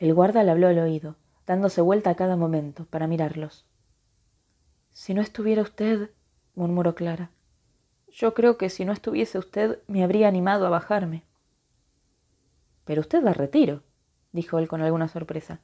El 0.00 0.12
guarda 0.14 0.42
le 0.42 0.50
habló 0.50 0.66
al 0.66 0.80
oído, 0.80 1.14
dándose 1.46 1.80
vuelta 1.80 2.10
a 2.10 2.16
cada 2.16 2.34
momento, 2.36 2.84
para 2.86 3.06
mirarlos. 3.06 3.66
Si 4.92 5.14
no 5.14 5.22
estuviera 5.22 5.62
usted, 5.62 6.10
murmuró 6.56 6.96
Clara. 6.96 7.30
Yo 8.08 8.34
creo 8.34 8.58
que 8.58 8.68
si 8.68 8.84
no 8.84 8.92
estuviese 8.92 9.38
usted 9.38 9.78
me 9.86 10.02
habría 10.02 10.26
animado 10.26 10.66
a 10.66 10.70
bajarme. 10.70 11.22
Pero 12.84 13.00
usted 13.00 13.24
va 13.24 13.32
retiro, 13.32 13.82
dijo 14.32 14.58
él 14.58 14.66
con 14.66 14.82
alguna 14.82 15.06
sorpresa. 15.06 15.60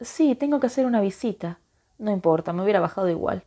Sí, 0.00 0.34
tengo 0.34 0.58
que 0.58 0.66
hacer 0.66 0.86
una 0.86 1.00
visita. 1.00 1.60
No 1.98 2.10
importa, 2.10 2.52
me 2.52 2.64
hubiera 2.64 2.80
bajado 2.80 3.08
igual. 3.08 3.44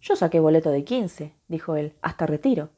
Yo 0.00 0.16
saqué 0.16 0.40
boleto 0.40 0.70
de 0.70 0.82
quince, 0.84 1.34
dijo 1.46 1.76
él, 1.76 1.94
hasta 2.00 2.24
retiro. 2.24 2.70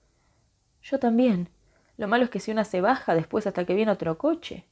Yo 0.83 0.99
también. 0.99 1.49
Lo 1.97 2.09
malo 2.09 2.25
es 2.25 2.31
que 2.31 2.41
si 2.41 2.51
una 2.51 2.65
se 2.65 2.81
baja 2.81 3.15
después 3.15 3.47
hasta 3.47 3.65
que 3.65 3.75
viene 3.75 3.93
otro 3.93 4.19
coche. 4.19 4.67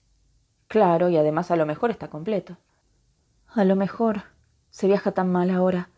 Claro, 0.68 1.08
y 1.08 1.16
además 1.16 1.50
a 1.50 1.56
lo 1.56 1.66
mejor 1.66 1.90
está 1.90 2.08
completo. 2.08 2.56
A 3.48 3.64
lo 3.64 3.76
mejor. 3.76 4.22
Se 4.70 4.86
viaja 4.86 5.12
tan 5.12 5.30
mal 5.30 5.50
ahora. 5.50 5.90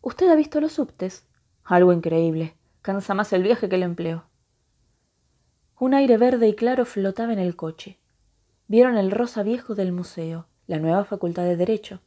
¿Usted 0.00 0.28
ha 0.28 0.34
visto 0.34 0.60
los 0.60 0.72
subtes? 0.72 1.26
Algo 1.64 1.92
increíble. 1.92 2.56
Cansa 2.82 3.14
más 3.14 3.32
el 3.32 3.42
viaje 3.42 3.68
que 3.68 3.76
el 3.76 3.84
empleo. 3.84 4.24
Un 5.78 5.94
aire 5.94 6.16
verde 6.16 6.48
y 6.48 6.54
claro 6.54 6.84
flotaba 6.84 7.32
en 7.32 7.38
el 7.38 7.56
coche. 7.56 7.98
Vieron 8.68 8.96
el 8.96 9.10
rosa 9.10 9.42
viejo 9.42 9.74
del 9.74 9.92
museo, 9.92 10.46
la 10.66 10.78
nueva 10.78 11.04
facultad 11.04 11.44
de 11.44 11.56
Derecho, 11.56 12.00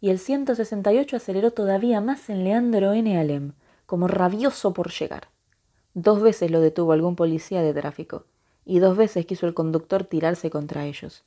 y 0.00 0.10
el 0.10 0.18
168 0.18 1.16
aceleró 1.16 1.52
todavía 1.52 2.00
más 2.00 2.28
en 2.30 2.44
Leandro 2.44 2.92
N. 2.92 3.18
Alem, 3.18 3.52
como 3.86 4.08
rabioso 4.08 4.72
por 4.72 4.90
llegar. 4.90 5.28
Dos 5.94 6.22
veces 6.22 6.50
lo 6.50 6.60
detuvo 6.60 6.92
algún 6.92 7.16
policía 7.16 7.62
de 7.62 7.74
tráfico, 7.74 8.24
y 8.64 8.78
dos 8.78 8.96
veces 8.96 9.26
quiso 9.26 9.46
el 9.46 9.54
conductor 9.54 10.04
tirarse 10.04 10.50
contra 10.50 10.86
ellos. 10.86 11.24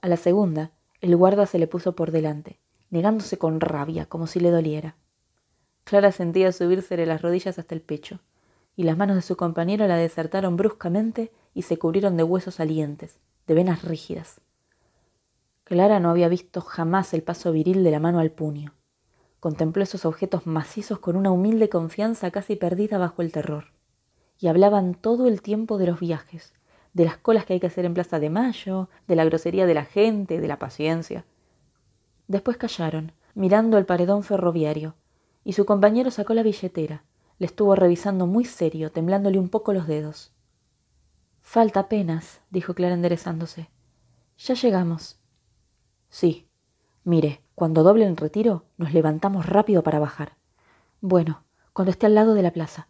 A 0.00 0.08
la 0.08 0.16
segunda, 0.16 0.72
el 1.00 1.16
guarda 1.16 1.46
se 1.46 1.58
le 1.58 1.66
puso 1.66 1.94
por 1.94 2.10
delante, 2.10 2.58
negándose 2.88 3.36
con 3.36 3.60
rabia, 3.60 4.06
como 4.06 4.26
si 4.26 4.40
le 4.40 4.50
doliera. 4.50 4.96
Clara 5.84 6.12
sentía 6.12 6.52
subírsele 6.52 7.04
las 7.04 7.20
rodillas 7.20 7.58
hasta 7.58 7.74
el 7.74 7.82
pecho, 7.82 8.20
y 8.76 8.84
las 8.84 8.96
manos 8.96 9.16
de 9.16 9.22
su 9.22 9.36
compañero 9.36 9.86
la 9.86 9.96
desertaron 9.96 10.56
bruscamente 10.56 11.32
y 11.52 11.62
se 11.62 11.78
cubrieron 11.78 12.16
de 12.16 12.22
huesos 12.22 12.54
salientes, 12.54 13.18
de 13.46 13.54
venas 13.54 13.82
rígidas. 13.82 14.40
Clara 15.64 16.00
no 16.00 16.10
había 16.10 16.28
visto 16.28 16.60
jamás 16.60 17.12
el 17.12 17.22
paso 17.22 17.52
viril 17.52 17.84
de 17.84 17.90
la 17.90 18.00
mano 18.00 18.18
al 18.18 18.30
puño. 18.30 18.72
Contempló 19.38 19.82
esos 19.82 20.04
objetos 20.04 20.46
macizos 20.46 20.98
con 20.98 21.16
una 21.16 21.30
humilde 21.30 21.68
confianza 21.68 22.30
casi 22.30 22.56
perdida 22.56 22.98
bajo 22.98 23.22
el 23.22 23.32
terror. 23.32 23.66
Y 24.40 24.48
hablaban 24.48 24.94
todo 24.94 25.28
el 25.28 25.42
tiempo 25.42 25.78
de 25.78 25.86
los 25.86 26.00
viajes, 26.00 26.54
de 26.94 27.04
las 27.04 27.18
colas 27.18 27.44
que 27.44 27.52
hay 27.52 27.60
que 27.60 27.68
hacer 27.68 27.84
en 27.84 27.94
Plaza 27.94 28.18
de 28.18 28.30
Mayo, 28.30 28.88
de 29.06 29.14
la 29.14 29.24
grosería 29.24 29.66
de 29.66 29.74
la 29.74 29.84
gente, 29.84 30.40
de 30.40 30.48
la 30.48 30.58
paciencia. 30.58 31.24
Después 32.26 32.56
callaron, 32.56 33.12
mirando 33.34 33.78
el 33.78 33.86
paredón 33.86 34.22
ferroviario, 34.22 34.94
y 35.44 35.52
su 35.52 35.66
compañero 35.66 36.10
sacó 36.10 36.34
la 36.34 36.42
billetera, 36.42 37.04
le 37.38 37.46
estuvo 37.46 37.74
revisando 37.74 38.26
muy 38.26 38.44
serio, 38.44 38.92
temblándole 38.92 39.38
un 39.38 39.48
poco 39.48 39.72
los 39.72 39.86
dedos. 39.86 40.32
Falta 41.40 41.80
apenas, 41.80 42.42
dijo 42.50 42.74
Clara 42.74 42.94
enderezándose. 42.94 43.70
Ya 44.38 44.54
llegamos. 44.54 45.18
Sí. 46.08 46.48
Mire, 47.02 47.42
cuando 47.54 47.82
doble 47.82 48.04
el 48.06 48.16
retiro, 48.16 48.66
nos 48.76 48.92
levantamos 48.92 49.46
rápido 49.46 49.82
para 49.82 49.98
bajar. 49.98 50.36
Bueno, 51.00 51.44
cuando 51.72 51.90
esté 51.90 52.06
al 52.06 52.14
lado 52.14 52.34
de 52.34 52.42
la 52.42 52.52
plaza. 52.52 52.88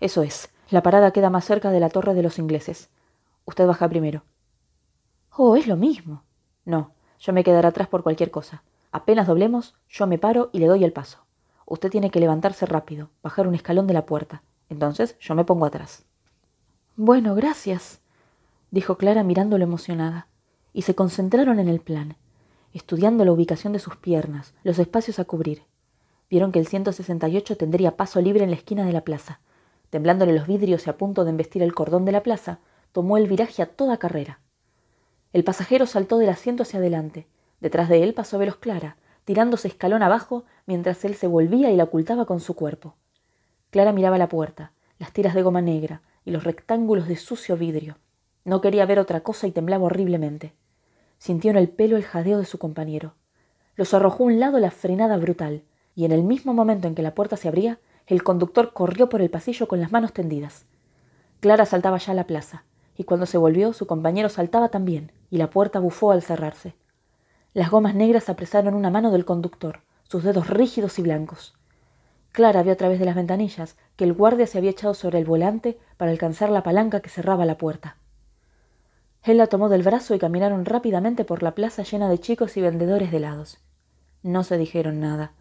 Eso 0.00 0.22
es. 0.22 0.50
La 0.70 0.82
parada 0.82 1.10
queda 1.10 1.30
más 1.30 1.44
cerca 1.44 1.70
de 1.70 1.80
la 1.80 1.90
torre 1.90 2.14
de 2.14 2.22
los 2.22 2.38
ingleses. 2.38 2.90
Usted 3.44 3.66
baja 3.66 3.88
primero. 3.88 4.22
Oh, 5.36 5.56
es 5.56 5.66
lo 5.66 5.76
mismo. 5.76 6.22
No, 6.64 6.92
yo 7.18 7.32
me 7.32 7.42
quedaré 7.42 7.66
atrás 7.66 7.88
por 7.88 8.02
cualquier 8.02 8.30
cosa. 8.30 8.62
Apenas 8.92 9.26
doblemos, 9.26 9.74
yo 9.88 10.06
me 10.06 10.18
paro 10.18 10.50
y 10.52 10.58
le 10.60 10.66
doy 10.66 10.84
el 10.84 10.92
paso. 10.92 11.18
Usted 11.66 11.90
tiene 11.90 12.10
que 12.10 12.20
levantarse 12.20 12.66
rápido, 12.66 13.10
bajar 13.22 13.46
un 13.46 13.54
escalón 13.54 13.86
de 13.86 13.94
la 13.94 14.06
puerta. 14.06 14.42
Entonces 14.68 15.16
yo 15.20 15.34
me 15.34 15.44
pongo 15.44 15.66
atrás. 15.66 16.04
Bueno, 16.96 17.34
gracias, 17.34 18.00
dijo 18.70 18.96
Clara 18.96 19.24
mirándolo 19.24 19.64
emocionada, 19.64 20.26
y 20.72 20.82
se 20.82 20.94
concentraron 20.94 21.58
en 21.58 21.68
el 21.68 21.80
plan, 21.80 22.16
estudiando 22.72 23.24
la 23.24 23.32
ubicación 23.32 23.72
de 23.72 23.78
sus 23.78 23.96
piernas, 23.96 24.54
los 24.62 24.78
espacios 24.78 25.18
a 25.18 25.24
cubrir. 25.24 25.62
Vieron 26.28 26.52
que 26.52 26.60
el 26.60 26.66
168 26.66 27.56
tendría 27.56 27.96
paso 27.96 28.20
libre 28.20 28.44
en 28.44 28.50
la 28.50 28.56
esquina 28.56 28.84
de 28.84 28.92
la 28.92 29.00
plaza. 29.00 29.40
Temblándole 29.90 30.32
los 30.32 30.46
vidrios 30.46 30.86
y 30.86 30.90
a 30.90 30.96
punto 30.96 31.24
de 31.24 31.30
embestir 31.30 31.62
el 31.62 31.74
cordón 31.74 32.04
de 32.04 32.12
la 32.12 32.22
plaza, 32.22 32.60
tomó 32.92 33.16
el 33.16 33.28
viraje 33.28 33.62
a 33.62 33.66
toda 33.66 33.98
carrera. 33.98 34.40
El 35.32 35.44
pasajero 35.44 35.86
saltó 35.86 36.18
del 36.18 36.30
asiento 36.30 36.62
hacia 36.62 36.78
adelante. 36.78 37.26
Detrás 37.60 37.88
de 37.88 38.02
él 38.02 38.14
pasó 38.14 38.38
veloz 38.38 38.56
Clara, 38.56 38.96
tirándose 39.24 39.68
escalón 39.68 40.02
abajo 40.02 40.44
mientras 40.66 41.04
él 41.04 41.14
se 41.14 41.26
volvía 41.26 41.70
y 41.70 41.76
la 41.76 41.84
ocultaba 41.84 42.24
con 42.24 42.40
su 42.40 42.54
cuerpo. 42.54 42.96
Clara 43.70 43.92
miraba 43.92 44.18
la 44.18 44.28
puerta, 44.28 44.72
las 44.98 45.12
tiras 45.12 45.34
de 45.34 45.42
goma 45.42 45.60
negra 45.60 46.02
y 46.24 46.30
los 46.30 46.44
rectángulos 46.44 47.06
de 47.06 47.16
sucio 47.16 47.56
vidrio. 47.56 47.98
No 48.44 48.60
quería 48.60 48.86
ver 48.86 48.98
otra 48.98 49.20
cosa 49.20 49.46
y 49.46 49.52
temblaba 49.52 49.84
horriblemente. 49.84 50.54
Sintió 51.18 51.50
en 51.50 51.56
el 51.56 51.68
pelo 51.68 51.96
el 51.96 52.04
jadeo 52.04 52.38
de 52.38 52.44
su 52.44 52.58
compañero. 52.58 53.14
Los 53.76 53.94
arrojó 53.94 54.24
a 54.24 54.26
un 54.26 54.40
lado 54.40 54.58
la 54.58 54.70
frenada 54.70 55.16
brutal, 55.18 55.62
y 55.94 56.04
en 56.04 56.12
el 56.12 56.22
mismo 56.22 56.54
momento 56.54 56.88
en 56.88 56.94
que 56.94 57.02
la 57.02 57.14
puerta 57.14 57.36
se 57.36 57.48
abría, 57.48 57.78
el 58.14 58.22
conductor 58.22 58.72
corrió 58.72 59.08
por 59.08 59.22
el 59.22 59.30
pasillo 59.30 59.68
con 59.68 59.80
las 59.80 59.92
manos 59.92 60.12
tendidas. 60.12 60.66
Clara 61.40 61.64
saltaba 61.64 61.98
ya 61.98 62.12
a 62.12 62.16
la 62.16 62.26
plaza, 62.26 62.64
y 62.96 63.04
cuando 63.04 63.26
se 63.26 63.38
volvió 63.38 63.72
su 63.72 63.86
compañero 63.86 64.28
saltaba 64.28 64.68
también, 64.68 65.12
y 65.30 65.38
la 65.38 65.50
puerta 65.50 65.78
bufó 65.78 66.12
al 66.12 66.22
cerrarse. 66.22 66.74
Las 67.54 67.70
gomas 67.70 67.94
negras 67.94 68.28
apresaron 68.28 68.74
una 68.74 68.90
mano 68.90 69.10
del 69.10 69.24
conductor, 69.24 69.80
sus 70.04 70.22
dedos 70.22 70.48
rígidos 70.48 70.98
y 70.98 71.02
blancos. 71.02 71.54
Clara 72.32 72.62
vio 72.62 72.72
a 72.72 72.76
través 72.76 72.98
de 72.98 73.04
las 73.06 73.14
ventanillas 73.14 73.76
que 73.96 74.04
el 74.04 74.12
guardia 74.12 74.46
se 74.46 74.58
había 74.58 74.70
echado 74.70 74.94
sobre 74.94 75.18
el 75.18 75.24
volante 75.24 75.78
para 75.96 76.10
alcanzar 76.10 76.50
la 76.50 76.62
palanca 76.62 77.00
que 77.00 77.10
cerraba 77.10 77.44
la 77.44 77.58
puerta. 77.58 77.96
Él 79.22 79.36
la 79.36 79.48
tomó 79.48 79.68
del 79.68 79.82
brazo 79.82 80.14
y 80.14 80.18
caminaron 80.18 80.64
rápidamente 80.64 81.24
por 81.24 81.42
la 81.42 81.54
plaza 81.54 81.82
llena 81.82 82.08
de 82.08 82.18
chicos 82.18 82.56
y 82.56 82.60
vendedores 82.60 83.10
de 83.10 83.18
helados. 83.18 83.58
No 84.22 84.44
se 84.44 84.58
dijeron 84.58 85.00
nada, 85.00 85.32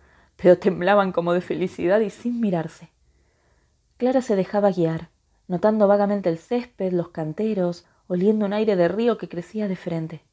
pero 0.41 0.57
temblaban 0.57 1.11
como 1.11 1.33
de 1.33 1.41
felicidad 1.41 1.99
y 1.99 2.09
sin 2.09 2.39
mirarse. 2.39 2.89
Clara 3.97 4.21
se 4.21 4.37
dejaba 4.37 4.71
guiar, 4.71 5.09
notando 5.47 5.87
vagamente 5.87 6.29
el 6.29 6.37
césped, 6.37 6.93
los 6.93 7.09
canteros, 7.09 7.85
oliendo 8.07 8.45
un 8.45 8.53
aire 8.53 8.77
de 8.77 8.87
río 8.87 9.17
que 9.17 9.27
crecía 9.27 9.67
de 9.67 9.75
frente. 9.75 10.23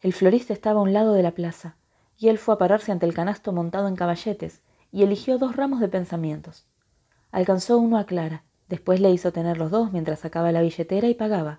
El 0.00 0.12
florista 0.12 0.52
estaba 0.52 0.78
a 0.78 0.82
un 0.82 0.92
lado 0.92 1.14
de 1.14 1.24
la 1.24 1.32
plaza, 1.32 1.76
y 2.16 2.28
él 2.28 2.38
fue 2.38 2.54
a 2.54 2.58
pararse 2.58 2.92
ante 2.92 3.06
el 3.06 3.14
canasto 3.14 3.52
montado 3.52 3.88
en 3.88 3.96
caballetes 3.96 4.62
y 4.92 5.02
eligió 5.02 5.38
dos 5.38 5.56
ramos 5.56 5.80
de 5.80 5.88
pensamientos. 5.88 6.68
Alcanzó 7.32 7.78
uno 7.78 7.98
a 7.98 8.04
Clara, 8.04 8.44
después 8.68 9.00
le 9.00 9.10
hizo 9.10 9.32
tener 9.32 9.58
los 9.58 9.72
dos 9.72 9.90
mientras 9.90 10.20
sacaba 10.20 10.52
la 10.52 10.62
billetera 10.62 11.08
y 11.08 11.14
pagaba. 11.14 11.58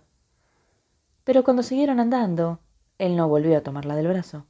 Pero 1.26 1.44
cuando 1.44 1.62
siguieron 1.62 2.00
andando, 2.00 2.60
él 2.98 3.18
no 3.18 3.28
volvió 3.28 3.58
a 3.58 3.62
tomarla 3.62 3.98
del 3.98 4.08
brazo. 4.08 4.46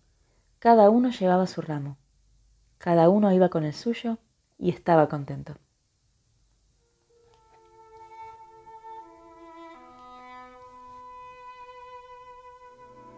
Cada 0.60 0.92
uno 0.92 1.10
llevaba 1.10 1.48
su 1.48 1.62
ramo. 1.62 1.98
Cada 2.86 3.10
uno 3.10 3.34
iba 3.34 3.50
con 3.50 3.64
el 3.66 3.74
suyo 3.74 4.20
y 4.60 4.70
estaba 4.70 5.10
contento. 5.10 5.56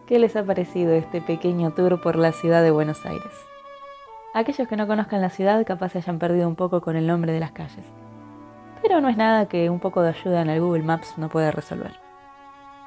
¿Qué 0.06 0.18
les 0.18 0.34
ha 0.36 0.42
parecido 0.42 0.94
este 0.94 1.20
pequeño 1.20 1.74
tour 1.74 2.00
por 2.00 2.16
la 2.16 2.32
ciudad 2.32 2.62
de 2.62 2.70
Buenos 2.70 3.04
Aires? 3.04 3.34
Aquellos 4.32 4.66
que 4.66 4.76
no 4.78 4.86
conozcan 4.86 5.20
la 5.20 5.28
ciudad 5.28 5.66
capaz 5.66 5.90
se 5.90 5.98
hayan 5.98 6.18
perdido 6.18 6.48
un 6.48 6.56
poco 6.56 6.80
con 6.80 6.96
el 6.96 7.06
nombre 7.06 7.32
de 7.32 7.40
las 7.40 7.52
calles. 7.52 7.84
Pero 8.80 9.02
no 9.02 9.10
es 9.10 9.18
nada 9.18 9.50
que 9.50 9.68
un 9.68 9.80
poco 9.80 10.00
de 10.00 10.08
ayuda 10.08 10.40
en 10.40 10.48
el 10.48 10.62
Google 10.62 10.84
Maps 10.84 11.18
no 11.18 11.28
pueda 11.28 11.50
resolver. 11.50 11.92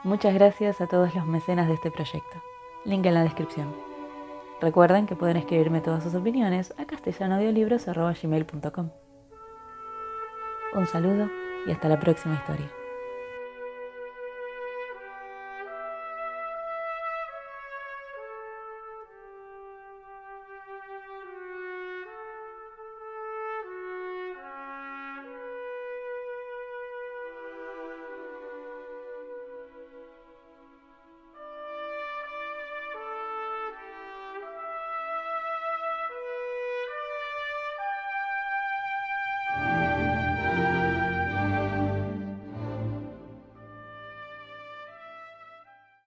Muchas 0.04 0.34
gracias 0.34 0.82
a 0.82 0.88
todos 0.88 1.14
los 1.14 1.28
mecenas 1.28 1.68
de 1.68 1.76
este 1.76 1.92
proyecto. 1.92 2.42
Link 2.86 3.06
en 3.06 3.14
la 3.14 3.22
descripción. 3.22 3.91
Recuerden 4.62 5.08
que 5.08 5.16
pueden 5.16 5.38
escribirme 5.38 5.82
todas 5.82 6.04
sus 6.04 6.14
opiniones 6.14 6.76
a 6.78 6.86
castellanoaudiolibros.gmail.com 6.86 8.90
Un 10.74 10.86
saludo 10.86 11.32
y 11.66 11.72
hasta 11.72 11.90
la 11.90 12.00
próxima 12.00 12.36
historia. 12.36 12.72